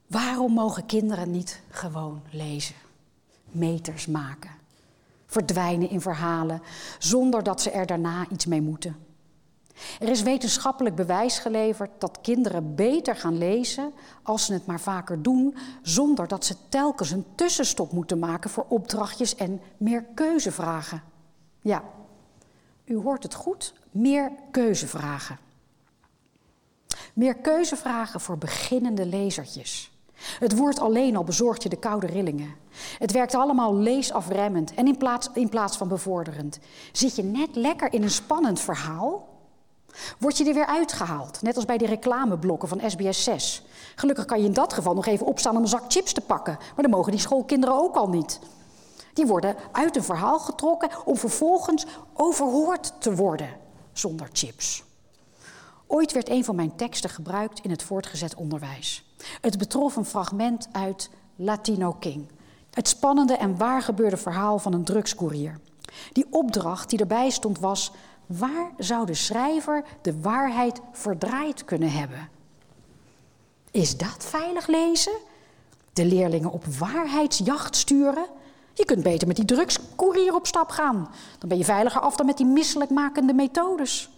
[0.08, 2.76] Waarom mogen kinderen niet gewoon lezen,
[3.44, 4.52] meters maken,
[5.26, 6.62] verdwijnen in verhalen
[7.00, 8.96] zonder dat ze er daarna iets mee moeten?
[10.00, 15.22] Er is wetenschappelijk bewijs geleverd dat kinderen beter gaan lezen als ze het maar vaker
[15.22, 21.04] doen, zonder dat ze telkens een tussenstop moeten maken voor opdrachtjes en meer keuzevragen.
[21.62, 21.84] Ja,
[22.86, 25.38] u hoort het goed, meer keuzevragen.
[27.20, 29.92] Meer keuzevragen voor beginnende lezertjes.
[30.40, 32.56] Het woord alleen al bezorgt je de koude rillingen.
[32.98, 36.60] Het werkt allemaal leesafremmend en in plaats, in plaats van bevorderend.
[36.92, 39.28] Zit je net lekker in een spannend verhaal?
[40.20, 43.64] Word je er weer uitgehaald, net als bij die reclameblokken van SBS 6.
[43.96, 46.58] Gelukkig kan je in dat geval nog even opstaan om een zak chips te pakken,
[46.58, 48.40] maar dan mogen die schoolkinderen ook al niet.
[49.14, 53.50] Die worden uit een verhaal getrokken om vervolgens overhoord te worden
[53.94, 54.88] zonder chips.
[55.92, 59.04] Ooit werd een van mijn teksten gebruikt in het voortgezet onderwijs.
[59.42, 62.28] Het betrof een fragment uit Latino King.
[62.72, 65.60] Het spannende en waargebeurde verhaal van een drugscourier.
[66.12, 67.92] Die opdracht die erbij stond was:
[68.26, 72.30] waar zou de schrijver de waarheid verdraaid kunnen hebben?
[73.72, 75.14] Is dat veilig lezen?
[75.94, 78.26] De leerlingen op waarheidsjacht sturen?
[78.74, 81.10] Je kunt beter met die drugscourier op stap gaan.
[81.40, 84.10] Dan ben je veiliger af dan met die misselijkmakende methodes.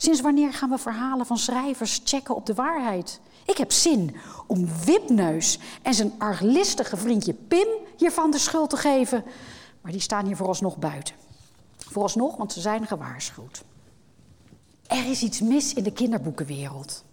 [0.00, 3.20] Sinds wanneer gaan we verhalen van schrijvers checken op de waarheid?
[3.46, 9.24] Ik heb zin om Wipneus en zijn arglistige vriendje Pim hiervan de schuld te geven.
[9.80, 11.14] Maar die staan hier vooralsnog buiten.
[11.76, 13.64] Vooralsnog, want ze zijn gewaarschuwd.
[14.86, 17.04] Er is iets mis in de kinderboekenwereld.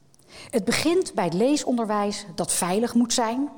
[0.49, 3.49] Het begint bij het leesonderwijs dat veilig moet zijn.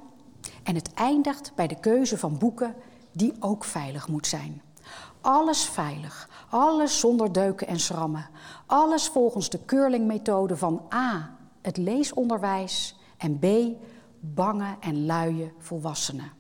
[0.63, 2.75] En het eindigt bij de keuze van boeken
[3.11, 4.61] die ook veilig moet zijn.
[5.21, 8.29] Alles veilig, alles zonder deuken en schrammen.
[8.65, 13.45] Alles volgens de Curling-methode van A, het leesonderwijs, en B,
[14.19, 16.31] bange en luie volwassenen.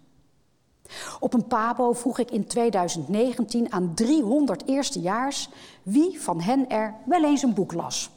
[1.19, 5.49] Op een pabo vroeg ik in 2019 aan 300 eerstejaars
[5.83, 8.09] wie van hen er wel eens een boek las.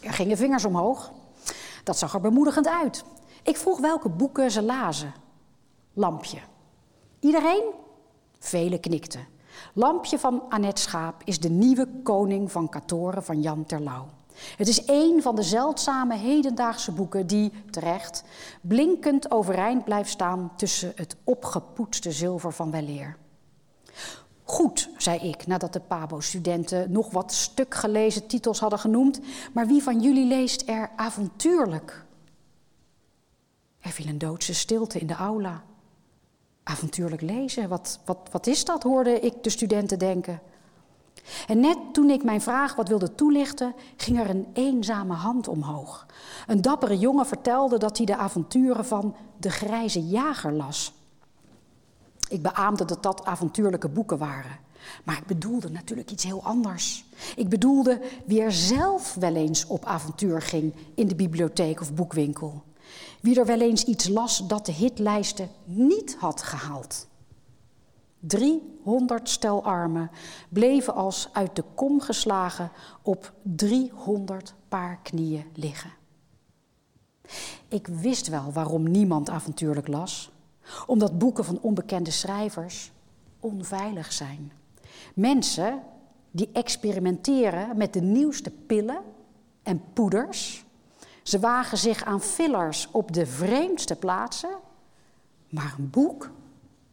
[0.00, 1.12] Er gingen vingers omhoog.
[1.84, 3.04] Dat zag er bemoedigend uit.
[3.42, 5.14] Ik vroeg welke boeken ze lazen.
[5.92, 6.38] Lampje.
[7.20, 7.62] Iedereen?
[8.38, 9.26] Velen knikten.
[9.78, 14.06] Lampje van Annette Schaap is de nieuwe koning van Katoren van Jan Terlouw.
[14.56, 18.24] Het is een van de zeldzame hedendaagse boeken die, terecht,
[18.60, 23.16] blinkend overeind blijft staan tussen het opgepoetste zilver van weleer.
[24.44, 29.20] Goed, zei ik, nadat de Pabo-studenten nog wat stuk gelezen titels hadden genoemd,
[29.52, 32.04] maar wie van jullie leest er avontuurlijk?
[33.80, 35.62] Er viel een doodse stilte in de aula.
[36.68, 40.40] Avontuurlijk lezen, wat, wat, wat is dat, hoorde ik de studenten denken.
[41.46, 46.06] En net toen ik mijn vraag wat wilde toelichten, ging er een eenzame hand omhoog.
[46.46, 50.92] Een dappere jongen vertelde dat hij de avonturen van de grijze jager las.
[52.28, 54.58] Ik beaamde dat dat avontuurlijke boeken waren.
[55.04, 57.04] Maar ik bedoelde natuurlijk iets heel anders.
[57.36, 62.62] Ik bedoelde wie er zelf wel eens op avontuur ging in de bibliotheek of boekwinkel.
[63.20, 67.06] Wie er wel eens iets las dat de hitlijsten niet had gehaald.
[68.20, 70.10] 300 stel armen
[70.48, 72.70] bleven als uit de kom geslagen
[73.02, 75.90] op 300 paar knieën liggen.
[77.68, 80.30] Ik wist wel waarom niemand avontuurlijk las.
[80.86, 82.92] Omdat boeken van onbekende schrijvers
[83.40, 84.52] onveilig zijn.
[85.14, 85.82] Mensen
[86.30, 89.00] die experimenteren met de nieuwste pillen
[89.62, 90.64] en poeders.
[91.26, 94.50] Ze wagen zich aan fillers op de vreemdste plaatsen.
[95.48, 96.30] Maar een boek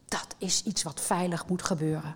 [0.05, 2.15] dat is iets wat veilig moet gebeuren.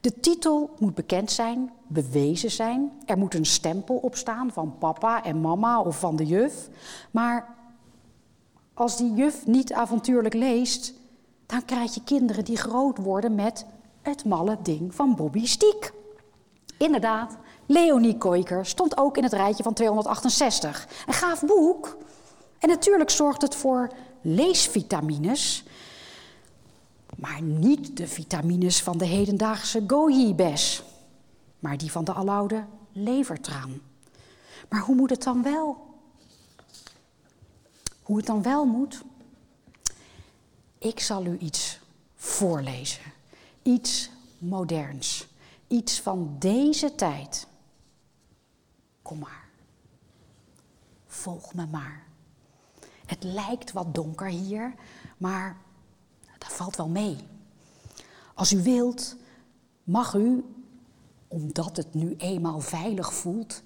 [0.00, 2.92] De titel moet bekend zijn, bewezen zijn.
[3.04, 6.68] Er moet een stempel op staan van papa en mama of van de juf.
[7.10, 7.54] Maar
[8.74, 10.94] als die juf niet avontuurlijk leest,
[11.46, 13.66] dan krijg je kinderen die groot worden met
[14.02, 15.92] het malle ding van Bobby Stiek.
[16.78, 20.86] Inderdaad, Leonie Koiker stond ook in het rijtje van 268.
[21.06, 21.96] Een gaaf boek.
[22.58, 25.64] En natuurlijk zorgt het voor leesvitamines
[27.16, 30.82] maar niet de vitamines van de hedendaagse goji-bes,
[31.58, 33.80] maar die van de aloude levertraan.
[34.68, 35.94] Maar hoe moet het dan wel?
[38.02, 39.02] Hoe het dan wel moet?
[40.78, 41.78] Ik zal u iets
[42.14, 43.12] voorlezen.
[43.62, 45.26] Iets moderns.
[45.68, 47.46] Iets van deze tijd.
[49.06, 49.48] Kom maar.
[51.06, 52.02] Volg me maar.
[53.06, 54.74] Het lijkt wat donker hier,
[55.16, 55.56] maar
[56.38, 57.16] dat valt wel mee.
[58.34, 59.16] Als u wilt,
[59.84, 60.44] mag u,
[61.28, 63.62] omdat het nu eenmaal veilig voelt,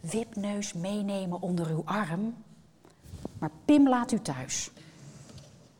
[0.00, 2.34] wipneus meenemen onder uw arm.
[3.38, 4.70] Maar Pim laat u thuis.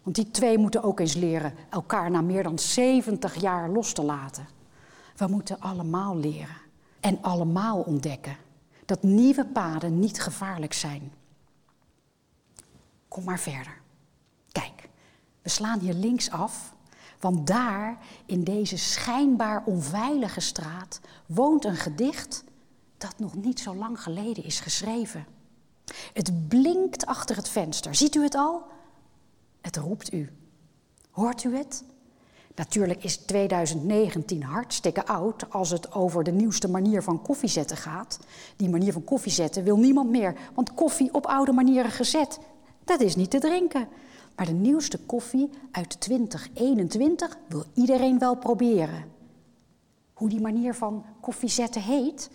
[0.02, 4.02] Want die twee moeten ook eens leren elkaar na meer dan 70 jaar los te
[4.02, 4.46] laten.
[5.16, 6.56] We moeten allemaal leren
[7.00, 8.36] en allemaal ontdekken
[8.84, 11.12] dat nieuwe paden niet gevaarlijk zijn.
[13.08, 13.80] Kom maar verder.
[14.52, 14.88] Kijk,
[15.42, 16.74] we slaan hier links af,
[17.20, 22.44] want daar, in deze schijnbaar onveilige straat, woont een gedicht
[22.98, 25.26] dat nog niet zo lang geleden is geschreven.
[26.12, 27.94] Het blinkt achter het venster.
[27.94, 28.62] Ziet u het al?
[29.60, 30.32] Het roept u.
[31.10, 31.84] Hoort u het?
[32.54, 38.18] Natuurlijk is 2019 hartstikke oud als het over de nieuwste manier van koffiezetten gaat.
[38.56, 42.38] Die manier van koffiezetten wil niemand meer, want koffie op oude manieren gezet,
[42.84, 43.88] dat is niet te drinken.
[44.36, 49.04] Maar de nieuwste koffie uit 2021 wil iedereen wel proberen.
[50.12, 52.30] Hoe die manier van koffie zetten heet?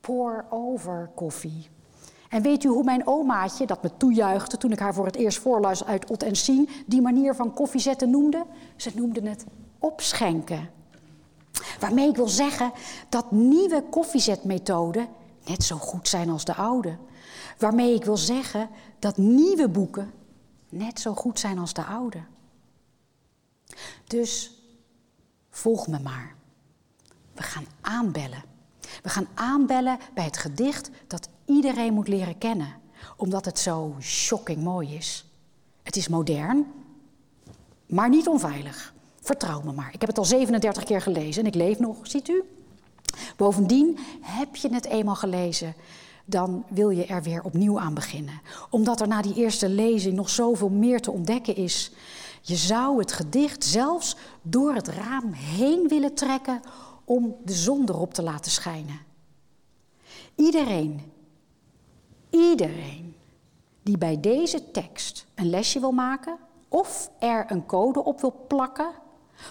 [0.00, 1.68] Pour-over koffie.
[2.32, 5.38] En weet u hoe mijn omaatje, dat me toejuichte toen ik haar voor het eerst
[5.38, 8.46] voorlas uit Ot en Sien, die manier van koffie zetten noemde?
[8.76, 9.44] Ze noemde het
[9.78, 10.70] opschenken.
[11.80, 12.72] Waarmee ik wil zeggen
[13.08, 15.08] dat nieuwe koffiezetmethoden
[15.44, 16.96] net zo goed zijn als de oude.
[17.58, 18.68] Waarmee ik wil zeggen
[18.98, 20.12] dat nieuwe boeken
[20.68, 22.22] net zo goed zijn als de oude.
[24.06, 24.62] Dus
[25.50, 26.34] volg me maar.
[27.34, 28.42] We gaan aanbellen.
[29.02, 32.74] We gaan aanbellen bij het gedicht dat iedereen moet leren kennen,
[33.16, 35.24] omdat het zo shocking mooi is.
[35.82, 36.66] Het is modern,
[37.86, 38.94] maar niet onveilig.
[39.20, 39.90] Vertrouw me maar.
[39.92, 42.42] Ik heb het al 37 keer gelezen en ik leef nog, ziet u?
[43.36, 45.74] Bovendien heb je het eenmaal gelezen
[46.24, 48.40] dan wil je er weer opnieuw aan beginnen.
[48.70, 51.92] Omdat er na die eerste lezing nog zoveel meer te ontdekken is.
[52.40, 56.60] Je zou het gedicht zelfs door het raam heen willen trekken
[57.04, 59.00] om de zon erop te laten schijnen.
[60.34, 61.00] Iedereen,
[62.32, 63.16] iedereen
[63.82, 68.90] die bij deze tekst een lesje wil maken of er een code op wil plakken,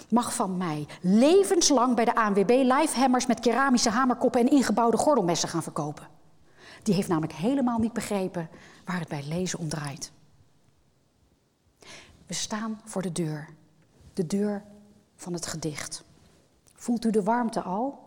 [0.08, 5.62] mag van mij levenslang bij de ANWB live met keramische hamerkoppen en ingebouwde gordelmessen gaan
[5.62, 6.08] verkopen.
[6.82, 8.48] Die heeft namelijk helemaal niet begrepen
[8.84, 10.12] waar het bij lezen om draait.
[12.26, 13.48] We staan voor de deur.
[14.14, 14.62] De deur
[15.16, 16.04] van het gedicht.
[16.74, 17.98] Voelt u de warmte al?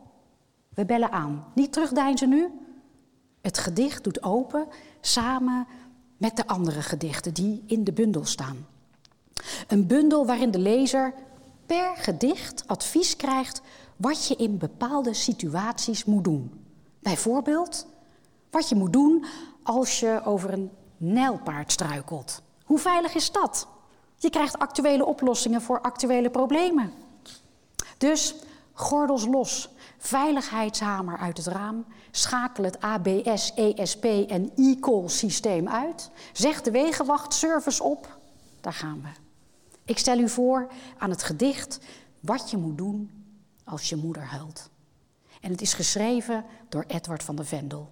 [0.69, 1.45] We bellen aan.
[1.55, 2.64] Niet terugdeinzen nu.
[3.45, 4.67] Het gedicht doet open
[5.01, 5.67] samen
[6.17, 8.67] met de andere gedichten die in de bundel staan.
[9.67, 11.13] Een bundel waarin de lezer
[11.65, 13.61] per gedicht advies krijgt
[13.95, 16.65] wat je in bepaalde situaties moet doen.
[16.99, 17.87] Bijvoorbeeld
[18.49, 19.25] wat je moet doen
[19.63, 22.41] als je over een nijlpaard struikelt.
[22.63, 23.67] Hoe veilig is dat?
[24.17, 26.93] Je krijgt actuele oplossingen voor actuele problemen.
[27.97, 28.35] Dus
[28.75, 36.61] gordels los, veiligheidshamer uit het raam, schakel het ABS, ESP en e-call systeem uit, zeg
[36.61, 38.19] de wegenwachtservice op,
[38.61, 39.09] daar gaan we.
[39.85, 40.67] Ik stel u voor
[40.97, 41.79] aan het gedicht
[42.19, 43.23] wat je moet doen
[43.63, 44.69] als je moeder huilt.
[45.41, 47.89] En het is geschreven door Edward van der Vendel.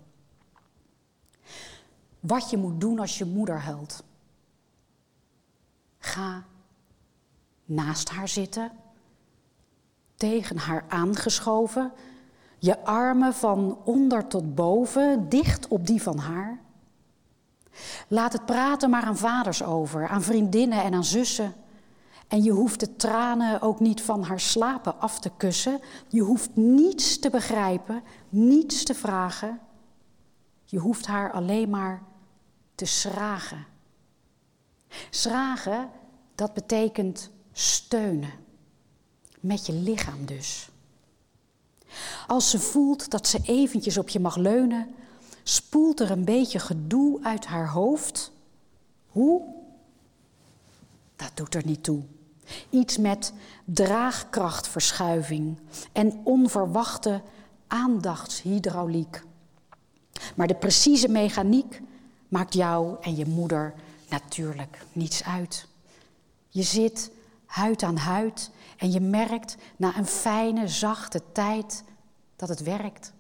[2.19, 4.03] Wat je moet doen als je moeder huilt.
[5.99, 6.43] Ga
[7.65, 8.71] naast haar zitten,
[10.23, 11.91] tegen haar aangeschoven,
[12.57, 16.59] je armen van onder tot boven dicht op die van haar.
[18.07, 21.53] Laat het praten maar aan vaders over, aan vriendinnen en aan zussen.
[22.27, 25.79] En je hoeft de tranen ook niet van haar slapen af te kussen.
[26.07, 29.59] Je hoeft niets te begrijpen, niets te vragen.
[30.65, 32.03] Je hoeft haar alleen maar
[32.75, 33.65] te schragen.
[35.09, 35.89] Schragen,
[36.35, 38.42] dat betekent steunen.
[39.43, 40.69] Met je lichaam dus.
[42.27, 44.95] Als ze voelt dat ze eventjes op je mag leunen,
[45.43, 48.31] spoelt er een beetje gedoe uit haar hoofd.
[49.07, 49.41] Hoe?
[51.15, 52.01] Dat doet er niet toe.
[52.69, 53.33] Iets met
[53.65, 55.57] draagkrachtverschuiving
[55.91, 57.21] en onverwachte
[57.67, 59.23] aandachtshydrauliek.
[60.35, 61.81] Maar de precieze mechaniek
[62.27, 63.73] maakt jou en je moeder
[64.09, 65.67] natuurlijk niets uit.
[66.49, 67.11] Je zit
[67.53, 71.83] huid aan huid en je merkt na een fijne, zachte tijd
[72.35, 73.13] dat het werkt.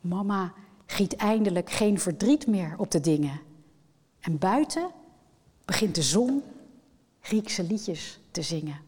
[0.00, 0.52] Mama
[0.86, 3.40] giet eindelijk geen verdriet meer op de dingen.
[4.20, 4.90] En buiten
[5.64, 6.42] begint de zon
[7.20, 8.80] Griekse liedjes te zingen.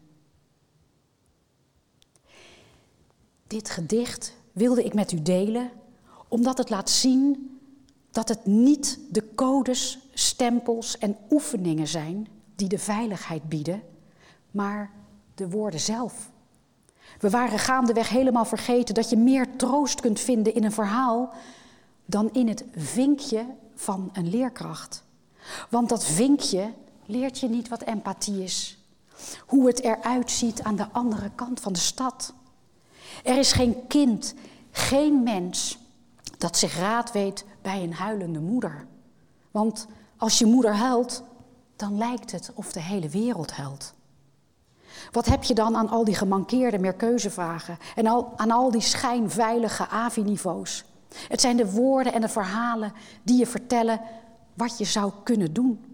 [3.47, 5.71] Dit gedicht wilde ik met u delen
[6.27, 7.59] omdat het laat zien
[8.11, 13.83] dat het niet de codes, stempels en oefeningen zijn die de veiligheid bieden,
[14.51, 14.91] maar
[15.35, 16.29] de woorden zelf.
[17.19, 21.33] We waren gaandeweg helemaal vergeten dat je meer troost kunt vinden in een verhaal
[22.05, 23.45] dan in het vinkje
[23.75, 25.03] van een leerkracht.
[25.69, 26.73] Want dat vinkje
[27.05, 28.77] leert je niet wat empathie is.
[29.45, 32.33] Hoe het eruit ziet aan de andere kant van de stad.
[33.23, 34.33] Er is geen kind,
[34.71, 35.77] geen mens
[36.37, 38.85] dat zich raad weet bij een huilende moeder.
[39.51, 39.87] Want
[40.17, 41.23] als je moeder huilt,
[41.75, 43.93] dan lijkt het of de hele wereld huilt.
[45.11, 49.87] Wat heb je dan aan al die gemankeerde meerkeuzevragen en al, aan al die schijnveilige
[49.87, 50.83] AVI-niveaus?
[51.27, 54.01] Het zijn de woorden en de verhalen die je vertellen
[54.53, 55.85] wat je zou kunnen doen.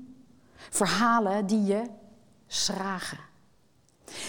[0.69, 1.81] Verhalen die je
[2.47, 3.17] schragen.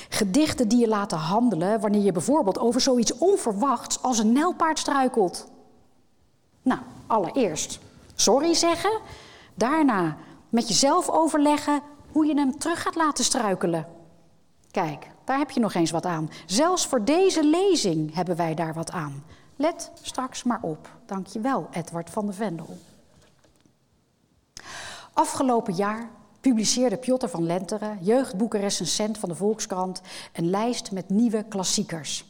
[0.09, 5.47] Gedichten die je laten handelen wanneer je bijvoorbeeld over zoiets onverwachts als een nijlpaard struikelt.
[6.63, 7.79] Nou, allereerst
[8.15, 9.01] sorry zeggen,
[9.55, 10.17] daarna
[10.49, 11.81] met jezelf overleggen
[12.13, 13.87] hoe je hem terug gaat laten struikelen.
[14.71, 16.31] Kijk, daar heb je nog eens wat aan.
[16.47, 19.25] Zelfs voor deze lezing hebben wij daar wat aan.
[19.57, 20.89] Let straks maar op.
[21.07, 22.79] Dank je wel, Edward van de Vendel.
[25.13, 26.09] Afgelopen jaar
[26.41, 30.01] publiceerde Piotr van Lenteren, jeugdboekenrecensent van de Volkskrant,
[30.33, 32.25] een lijst met nieuwe klassiekers.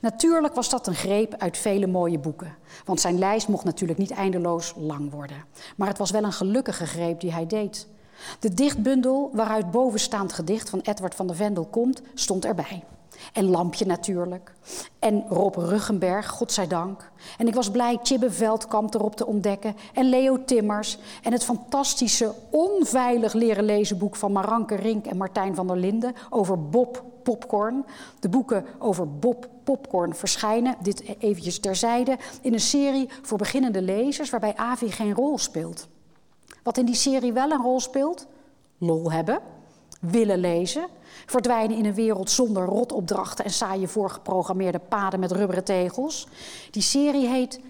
[0.00, 4.10] Natuurlijk was dat een greep uit vele mooie boeken, want zijn lijst mocht natuurlijk niet
[4.10, 5.44] eindeloos lang worden.
[5.76, 7.86] Maar het was wel een gelukkige greep die hij deed.
[8.40, 12.84] De dichtbundel waaruit bovenstaand gedicht van Edward van der Vendel komt, stond erbij.
[13.32, 14.54] En Lampje natuurlijk.
[14.98, 17.10] En Rob Ruggenberg, godzijdank.
[17.38, 19.76] En ik was blij Tjibbe Veldkamp erop te ontdekken.
[19.94, 20.98] En Leo Timmers.
[21.22, 26.14] En het fantastische, onveilig leren lezen boek van Maranke Rink en Martijn van der Linden
[26.30, 27.84] over Bob Popcorn.
[28.20, 34.30] De boeken over Bob Popcorn verschijnen, dit eventjes terzijde, in een serie voor beginnende lezers
[34.30, 35.88] waarbij Avi geen rol speelt.
[36.68, 38.26] Wat in die serie wel een rol speelt?
[38.78, 39.40] Lol hebben,
[40.00, 40.86] willen lezen,
[41.26, 46.28] verdwijnen in een wereld zonder rotopdrachten en saaie voorgeprogrammeerde paden met rubberen tegels.
[46.70, 47.60] Die serie heet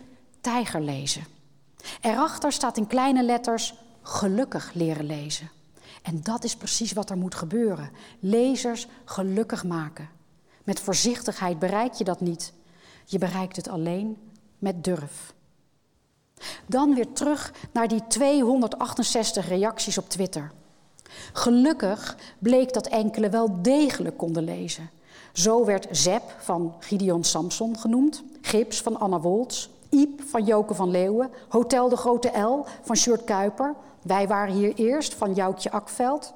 [0.41, 1.25] Tijgerlezen.
[2.01, 5.51] Erachter staat in kleine letters gelukkig leren lezen.
[6.03, 7.91] En dat is precies wat er moet gebeuren.
[8.21, 10.09] Lezers gelukkig maken.
[10.65, 12.53] Met voorzichtigheid bereik je dat niet.
[13.05, 14.17] Je bereikt het alleen
[14.59, 15.37] met durf.
[16.67, 20.51] Dan weer terug naar die 268 reacties op Twitter.
[21.33, 24.91] Gelukkig bleek dat enkele wel degelijk konden lezen.
[25.33, 30.91] Zo werd Zep van Gideon Samson genoemd, Gips van Anna Woltz, Iep van Joke van
[30.91, 36.35] Leeuwen, Hotel de Grote L van Sjoerd Kuiper, Wij waren hier eerst van Joukje Akveld.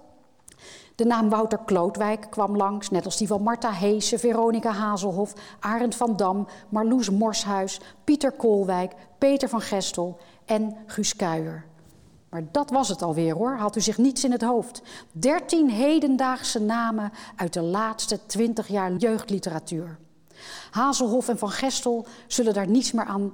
[0.94, 5.94] De naam Wouter Klootwijk kwam langs, net als die van Marta Heesen, Veronica Hazelhof, Arend
[5.94, 11.64] van Dam, Marloes Morshuis, Pieter Koolwijk, Peter van Gestel en Guus Kuijer.
[12.28, 14.82] Maar dat was het alweer hoor, had u zich niets in het hoofd.
[15.12, 19.98] Dertien hedendaagse namen uit de laatste twintig jaar jeugdliteratuur.
[20.70, 23.32] Hazelhof en Van Gestel zullen daar niets meer aan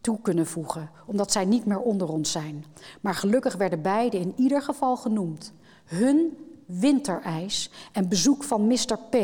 [0.00, 2.64] toe kunnen voegen, omdat zij niet meer onder ons zijn.
[3.00, 5.52] Maar gelukkig werden beide in ieder geval genoemd.
[5.84, 6.36] Hun
[6.70, 8.98] winterijs en bezoek van Mr.
[9.10, 9.16] P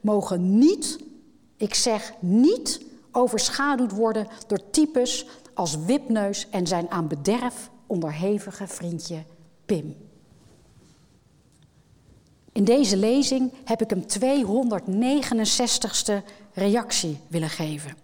[0.00, 0.98] mogen niet,
[1.56, 2.80] ik zeg niet,
[3.12, 9.24] overschaduwd worden door types als Wipneus en zijn aan bederf onderhevige vriendje
[9.66, 9.96] Pim.
[12.52, 16.12] In deze lezing heb ik hem 269ste
[16.52, 18.03] reactie willen geven.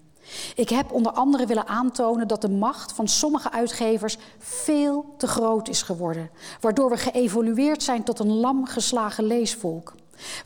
[0.54, 5.68] Ik heb onder andere willen aantonen dat de macht van sommige uitgevers veel te groot
[5.68, 9.94] is geworden, waardoor we geëvolueerd zijn tot een lam geslagen leesvolk.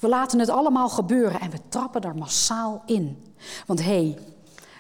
[0.01, 3.35] We laten het allemaal gebeuren en we trappen er massaal in.
[3.67, 4.19] Want hé, hey,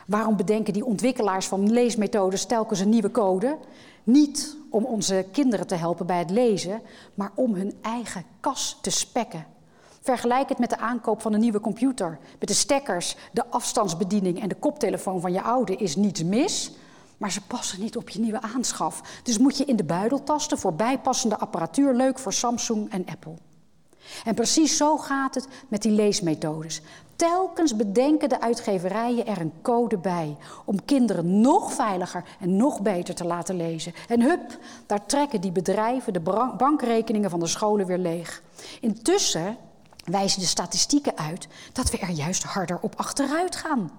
[0.06, 3.58] waarom bedenken die ontwikkelaars van leesmethodes telkens een nieuwe code?
[4.04, 6.82] Niet om onze kinderen te helpen bij het lezen,
[7.14, 9.46] maar om hun eigen kas te spekken.
[10.04, 12.18] Vergelijk het met de aankoop van een nieuwe computer.
[12.38, 16.72] Met de stekkers, de afstandsbediening en de koptelefoon van je oude is niets mis.
[17.16, 19.20] Maar ze passen niet op je nieuwe aanschaf.
[19.22, 21.94] Dus moet je in de buidel tasten voor bijpassende apparatuur.
[21.94, 23.34] Leuk voor Samsung en Apple.
[24.24, 26.82] En precies zo gaat het met die leesmethodes.
[27.16, 33.14] Telkens bedenken de uitgeverijen er een code bij om kinderen nog veiliger en nog beter
[33.14, 33.94] te laten lezen.
[34.08, 38.42] En hup, daar trekken die bedrijven de bankrekeningen van de scholen weer leeg.
[38.80, 39.56] Intussen
[40.04, 43.90] wijzen de statistieken uit dat we er juist harder op achteruit gaan.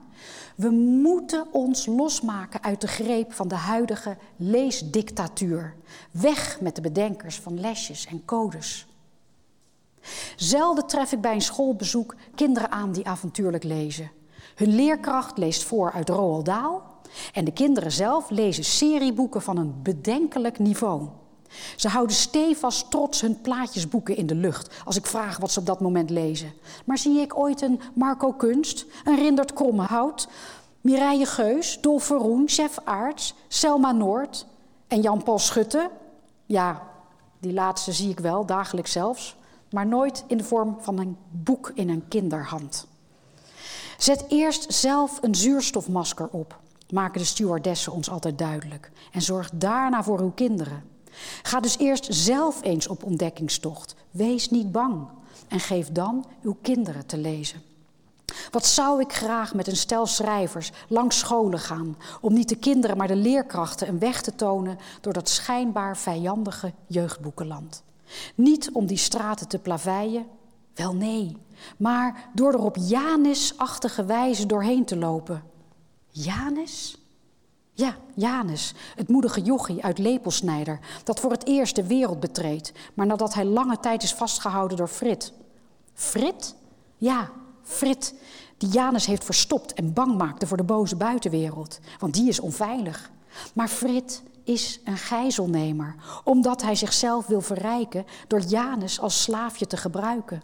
[0.56, 0.70] We
[1.02, 5.76] moeten ons losmaken uit de greep van de huidige leesdictatuur.
[6.12, 8.88] Weg met de bedenkers van lesjes en codes.
[10.36, 14.12] Zelden tref ik bij een schoolbezoek kinderen aan die avontuurlijk lezen.
[14.56, 16.82] Hun leerkracht leest voor uit Roald Dahl
[17.34, 21.08] en de kinderen zelf lezen serieboeken van een bedenkelijk niveau.
[21.76, 25.66] Ze houden stevast trots hun plaatjesboeken in de lucht als ik vraag wat ze op
[25.66, 26.54] dat moment lezen.
[26.86, 30.28] Maar zie ik ooit een Marco Kunst, een Rindert Krommehout,
[30.82, 34.46] Mireille Geus, Dolf Verroen, Chef Aarts, Selma Noord
[34.88, 35.90] en Jan-Paul Schutte?
[36.46, 36.82] Ja,
[37.40, 39.36] die laatste zie ik wel, dagelijks zelfs,
[39.70, 42.88] maar nooit in de vorm van een boek in een kinderhand.
[43.98, 48.92] Zet eerst zelf een zuurstofmasker op, maken de stewardessen ons altijd duidelijk.
[49.12, 50.84] En zorg daarna voor uw kinderen.
[51.44, 53.96] Ga dus eerst zelf eens op ontdekkingstocht.
[54.12, 55.08] Wees niet bang
[55.48, 57.62] en geef dan uw kinderen te lezen.
[58.52, 62.98] Wat zou ik graag met een stel schrijvers langs scholen gaan om niet de kinderen,
[62.98, 67.84] maar de leerkrachten een weg te tonen door dat schijnbaar vijandige jeugdboekenland.
[68.36, 70.26] Niet om die straten te plaveien,
[70.74, 71.38] wel nee,
[71.78, 75.44] maar door er op Janis-achtige wijze doorheen te lopen.
[76.10, 76.98] Janis?
[77.78, 83.06] Ja, Janus, het moedige jochie uit Lepelsnijder, dat voor het eerst de wereld betreedt, maar
[83.06, 85.34] nadat hij lange tijd is vastgehouden door Frit.
[85.94, 86.56] Frit?
[86.98, 87.32] Ja,
[87.64, 88.14] Frit,
[88.58, 93.12] die Janus heeft verstopt en bang maakte voor de boze buitenwereld, want die is onveilig.
[93.54, 99.78] Maar Frit is een gijzelnemer, omdat hij zichzelf wil verrijken door Janus als slaafje te
[99.78, 100.44] gebruiken.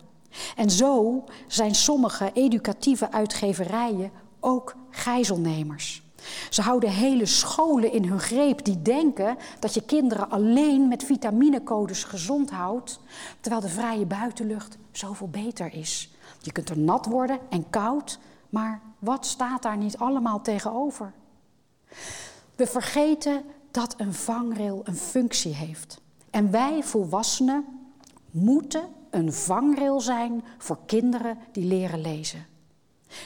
[0.55, 6.03] En zo zijn sommige educatieve uitgeverijen ook gijzelnemers.
[6.49, 12.03] Ze houden hele scholen in hun greep die denken dat je kinderen alleen met vitaminecodes
[12.03, 12.99] gezond houdt,
[13.39, 16.13] terwijl de vrije buitenlucht zoveel beter is.
[16.41, 18.19] Je kunt er nat worden en koud,
[18.49, 21.13] maar wat staat daar niet allemaal tegenover?
[22.55, 26.01] We vergeten dat een vangrail een functie heeft.
[26.30, 27.65] En wij volwassenen
[28.32, 32.45] moeten een vangrail zijn voor kinderen die leren lezen.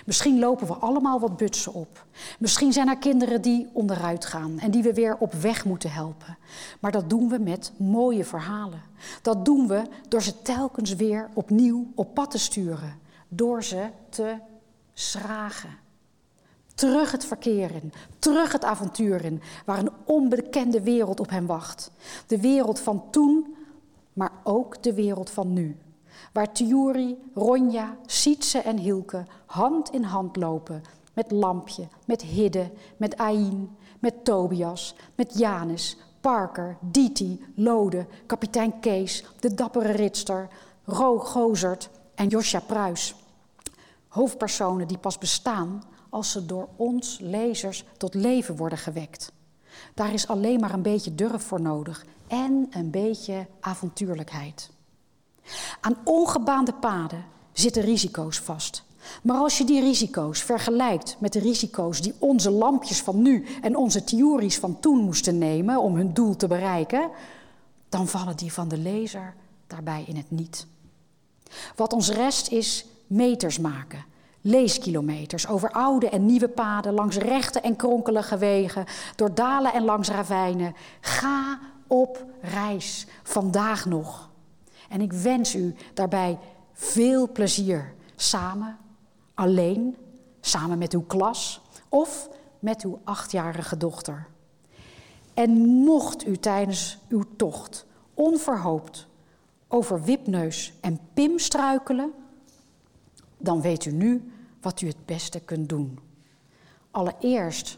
[0.06, 2.06] Misschien lopen we allemaal wat butsen op.
[2.40, 6.38] Misschien zijn er kinderen die onderuit gaan en die we weer op weg moeten helpen.
[6.80, 8.82] Maar dat doen we met mooie verhalen.
[9.22, 13.00] Dat doen we door ze telkens weer opnieuw op pad te sturen.
[13.28, 14.38] Door ze te
[14.94, 15.78] schragen.
[16.76, 21.92] Terug het verkeer in, terug het avontuur in, waar een onbekende wereld op hem wacht.
[22.28, 23.56] De wereld van toen,
[24.14, 25.78] maar ook de wereld van nu
[26.34, 30.84] waar Tjuri, Ronja, Sietse en Hilke hand in hand lopen
[31.16, 39.26] met Lampje, met Hidde, met Aïn, met Tobias, met Janus, Parker, Diti, Lode, kapitein Kees,
[39.39, 40.47] de dappere ritster,
[40.84, 43.16] Ro Gozert en Josja Pruis.
[44.07, 49.32] Hoofdpersonen die pas bestaan als ze door ons, lezers, tot leven worden gewekt.
[49.93, 54.74] Daar is alleen maar een beetje durf voor nodig en een beetje avontuurlijkheid.
[55.82, 58.84] Aan ongebaande paden zitten risico's vast.
[59.24, 63.76] Maar als je die risico's vergelijkt met de risico's die onze lampjes van nu en
[63.76, 67.10] onze theories van toen moesten nemen om hun doel te bereiken,
[67.89, 69.34] dan vallen die van de lezer
[69.68, 70.68] daarbij in het niet.
[71.76, 74.06] Wat ons rest is meters maken,
[74.41, 78.86] leeskilometers over oude en nieuwe paden, langs rechte en kronkelige wegen,
[79.16, 80.76] door dalen en langs ravijnen.
[81.02, 84.30] Ga op reis, vandaag nog.
[84.90, 86.38] En ik wens u daarbij
[86.74, 88.78] veel plezier, samen,
[89.34, 89.96] alleen,
[90.42, 92.30] samen met uw klas of
[92.60, 94.28] met uw achtjarige dochter.
[95.34, 99.08] En mocht u tijdens uw tocht onverhoopt
[99.68, 102.14] over Wipneus en Pim struikelen,
[103.38, 104.32] dan weet u nu
[104.62, 106.00] wat u het beste kunt doen.
[106.92, 107.78] Allereerst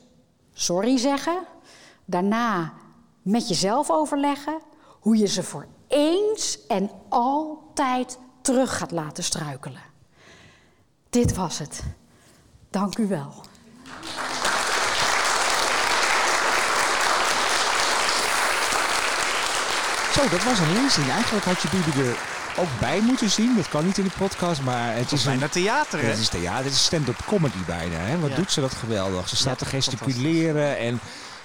[0.54, 1.40] sorry zeggen,
[2.06, 2.74] daarna
[3.22, 4.60] met jezelf overleggen
[5.00, 9.82] hoe je ze voor eens en altijd terug gaat laten struikelen.
[11.10, 11.84] Dit was het.
[12.70, 13.34] Dank u wel.
[20.14, 21.10] Zo, dat was een lezing.
[21.10, 22.18] Eigenlijk had je Bibi er
[22.58, 23.56] ook bij moeten zien.
[23.56, 25.50] Dat kan niet in de podcast, maar het is bijna een...
[25.50, 26.06] theater, hè?
[26.08, 27.96] Het is theater, het is stand-up comedy bijna.
[27.96, 28.20] Hè?
[28.20, 28.36] Wat Ja.
[28.36, 29.30] doet ze dat geweldig.
[29.30, 31.00] Ze staat Ja, te gesticuleren en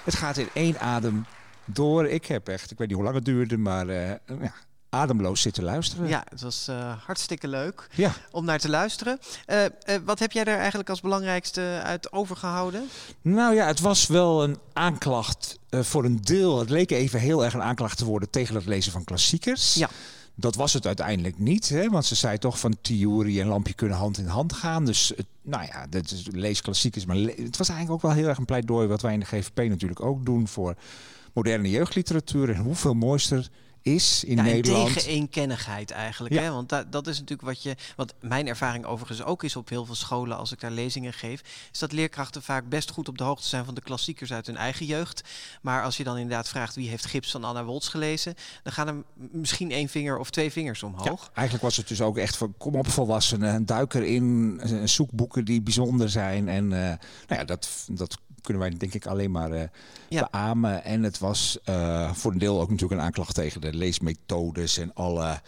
[0.04, 1.26] het gaat in één adem
[1.64, 2.06] door.
[2.06, 4.08] Ik heb echt, ik weet niet hoe lang het duurde, maar eh,
[4.40, 4.52] ja,
[4.90, 6.08] ademloos zitten luisteren.
[6.08, 8.12] Ja, het was eh, hartstikke leuk Ja.
[8.30, 9.18] om naar te luisteren.
[9.46, 9.64] Eh,
[10.04, 12.88] wat heb jij er eigenlijk als belangrijkste uit overgehouden?
[13.22, 16.58] Nou ja, het was wel een aanklacht voor een deel.
[16.58, 19.74] Het leek even heel erg een aanklacht te worden tegen het lezen van klassiekers.
[19.74, 19.88] Ja.
[20.34, 21.88] Dat was het uiteindelijk niet, hè?
[21.88, 24.84] want ze zei toch van theorie en lampje kunnen hand in hand gaan.
[24.84, 27.04] Dus het, nou ja, dat is, lees klassiekers.
[27.04, 29.26] Maar le- het was eigenlijk ook wel heel erg een pleidooi wat wij in de
[29.26, 30.74] GVP natuurlijk ook doen voor
[31.32, 32.50] moderne jeugdliteratuur.
[32.50, 33.48] En hoeveel mooister
[33.82, 34.92] is in ja, Nederland.
[34.92, 36.34] tegen eenkennigheid eigenlijk.
[36.34, 36.42] Ja.
[36.42, 36.50] Hè?
[36.50, 37.76] Want da- dat is natuurlijk wat je.
[37.96, 41.68] Wat mijn ervaring overigens ook is op heel veel scholen als ik daar lezingen geef.
[41.72, 44.56] Is dat leerkrachten vaak best goed op de hoogte zijn van de klassiekers uit hun
[44.56, 45.22] eigen jeugd.
[45.62, 48.34] Maar als je dan inderdaad vraagt wie heeft Gips van Anna Woltz gelezen.
[48.62, 49.02] Dan gaan er
[49.32, 51.22] misschien één vinger of twee vingers omhoog.
[51.24, 54.70] Ja, eigenlijk was het dus ook echt van kom op volwassenen, een duiker in, eh,
[54.84, 56.48] zoekboeken die bijzonder zijn.
[56.48, 56.78] En eh,
[57.26, 59.70] nou ja, dat, dat kunnen wij denk ik alleen maar
[60.08, 60.28] Ja.
[60.30, 60.84] beamen.
[60.84, 64.94] En het was eh, voor een deel ook natuurlijk een aanklacht tegen de leesmethodes en
[64.94, 65.40] alle,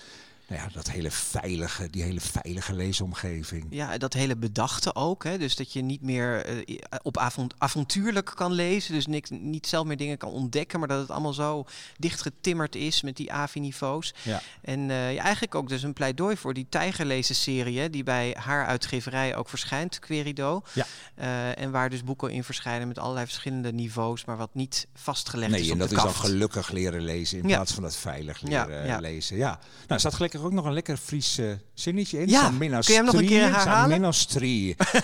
[0.47, 3.67] nou ja, dat hele veilige, die hele veilige leesomgeving.
[3.71, 5.25] Ja, dat hele bedachte ook.
[5.25, 5.39] Hè?
[5.39, 8.95] Dus dat je niet meer eh, op avont avontuurlijk kan lezen.
[8.95, 10.79] Dus niks, niet zelf meer dingen kan ontdekken.
[10.79, 11.65] Maar dat het allemaal zo
[11.97, 14.15] dichtgetimmerd is met die AVI-niveaus.
[14.23, 14.41] Ja.
[14.63, 17.79] En eh, ja, eigenlijk ook dus een pleidooi voor die Tijgerlezen-serie...
[17.79, 20.63] hè, die bij haar uitgeverij ook verschijnt, Querido.
[20.73, 20.87] Ja.
[21.15, 24.25] Eh, en waar dus boeken in verschijnen met allerlei verschillende niveaus...
[24.25, 27.55] maar wat niet vastgelegd is Nee, en dat is dan gelukkig leren lezen in Ja.
[27.55, 29.37] plaats van dat veilig leren lezen.
[29.37, 29.59] Ja.
[29.89, 30.01] Nou,
[30.34, 32.29] er ook nog een lekker Fries eh, zinnetje in.
[32.29, 32.51] Ja,
[32.85, 33.91] kun je hem nog een keer herhalen?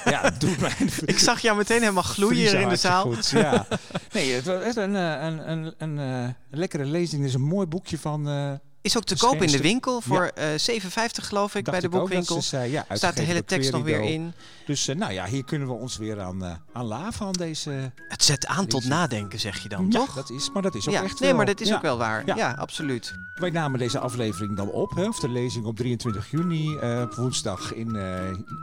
[0.05, 0.73] Ja, doet mij
[1.05, 3.03] Ik zag jou meteen helemaal gloeien hier in de zaal.
[3.03, 3.67] Goed, ja.
[4.13, 7.21] Nee, het was echt een, eh, een, een, een, eh, lekkere lezing.
[7.21, 8.29] Het is een mooi boekje van...
[8.29, 8.53] eh
[8.83, 10.47] Is ook te koop in de winkel voor eh
[10.83, 12.43] 7,50 geloof ik dacht bij de boekwinkel.
[12.71, 14.33] ja, Staat de hele tekst nog weer in.
[14.71, 17.93] Dus eh, nou ja, hier kunnen we ons weer aan, eh aan laven aan deze...
[18.09, 20.15] Het zet aan tot nadenken, zeg je dan, ja, toch?
[20.15, 21.75] dat is, maar dat is ook ja, echt nee, wel- maar dat is ja.
[21.77, 22.27] ook wel waar.
[22.27, 22.53] Ja, Ja.
[22.59, 23.15] absoluut.
[23.35, 27.15] Wij namen deze aflevering dan op, hè, of de lezing op 23 juni, eh, op
[27.15, 27.95] woensdag in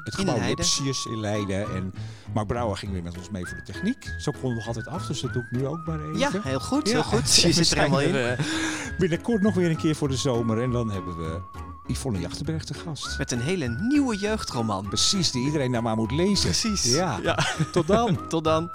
[0.03, 0.39] het gebouw.
[0.39, 1.73] Lipsius in Leiden.
[1.75, 1.93] En
[2.33, 4.13] Mark Brouwer ging weer met ons mee voor de techniek.
[4.17, 6.17] Zo konden we nog altijd af, dus dat doe ik nu ook maar even.
[6.17, 7.35] Ja, heel goed, heel goed.
[7.41, 8.37] Je zit er helemaal in.
[8.97, 10.61] binnenkort nog weer een keer voor de zomer.
[10.61, 11.39] En dan hebben we
[11.87, 13.17] Yvonne Jachtenberg te gast.
[13.17, 14.87] Met een hele nieuwe jeugdroman.
[14.87, 16.49] Precies, die iedereen nou maar moet lezen.
[16.49, 16.83] Precies.
[16.83, 17.39] Ja, ja.
[17.71, 18.17] tot dan.
[18.29, 18.69] Tot dan.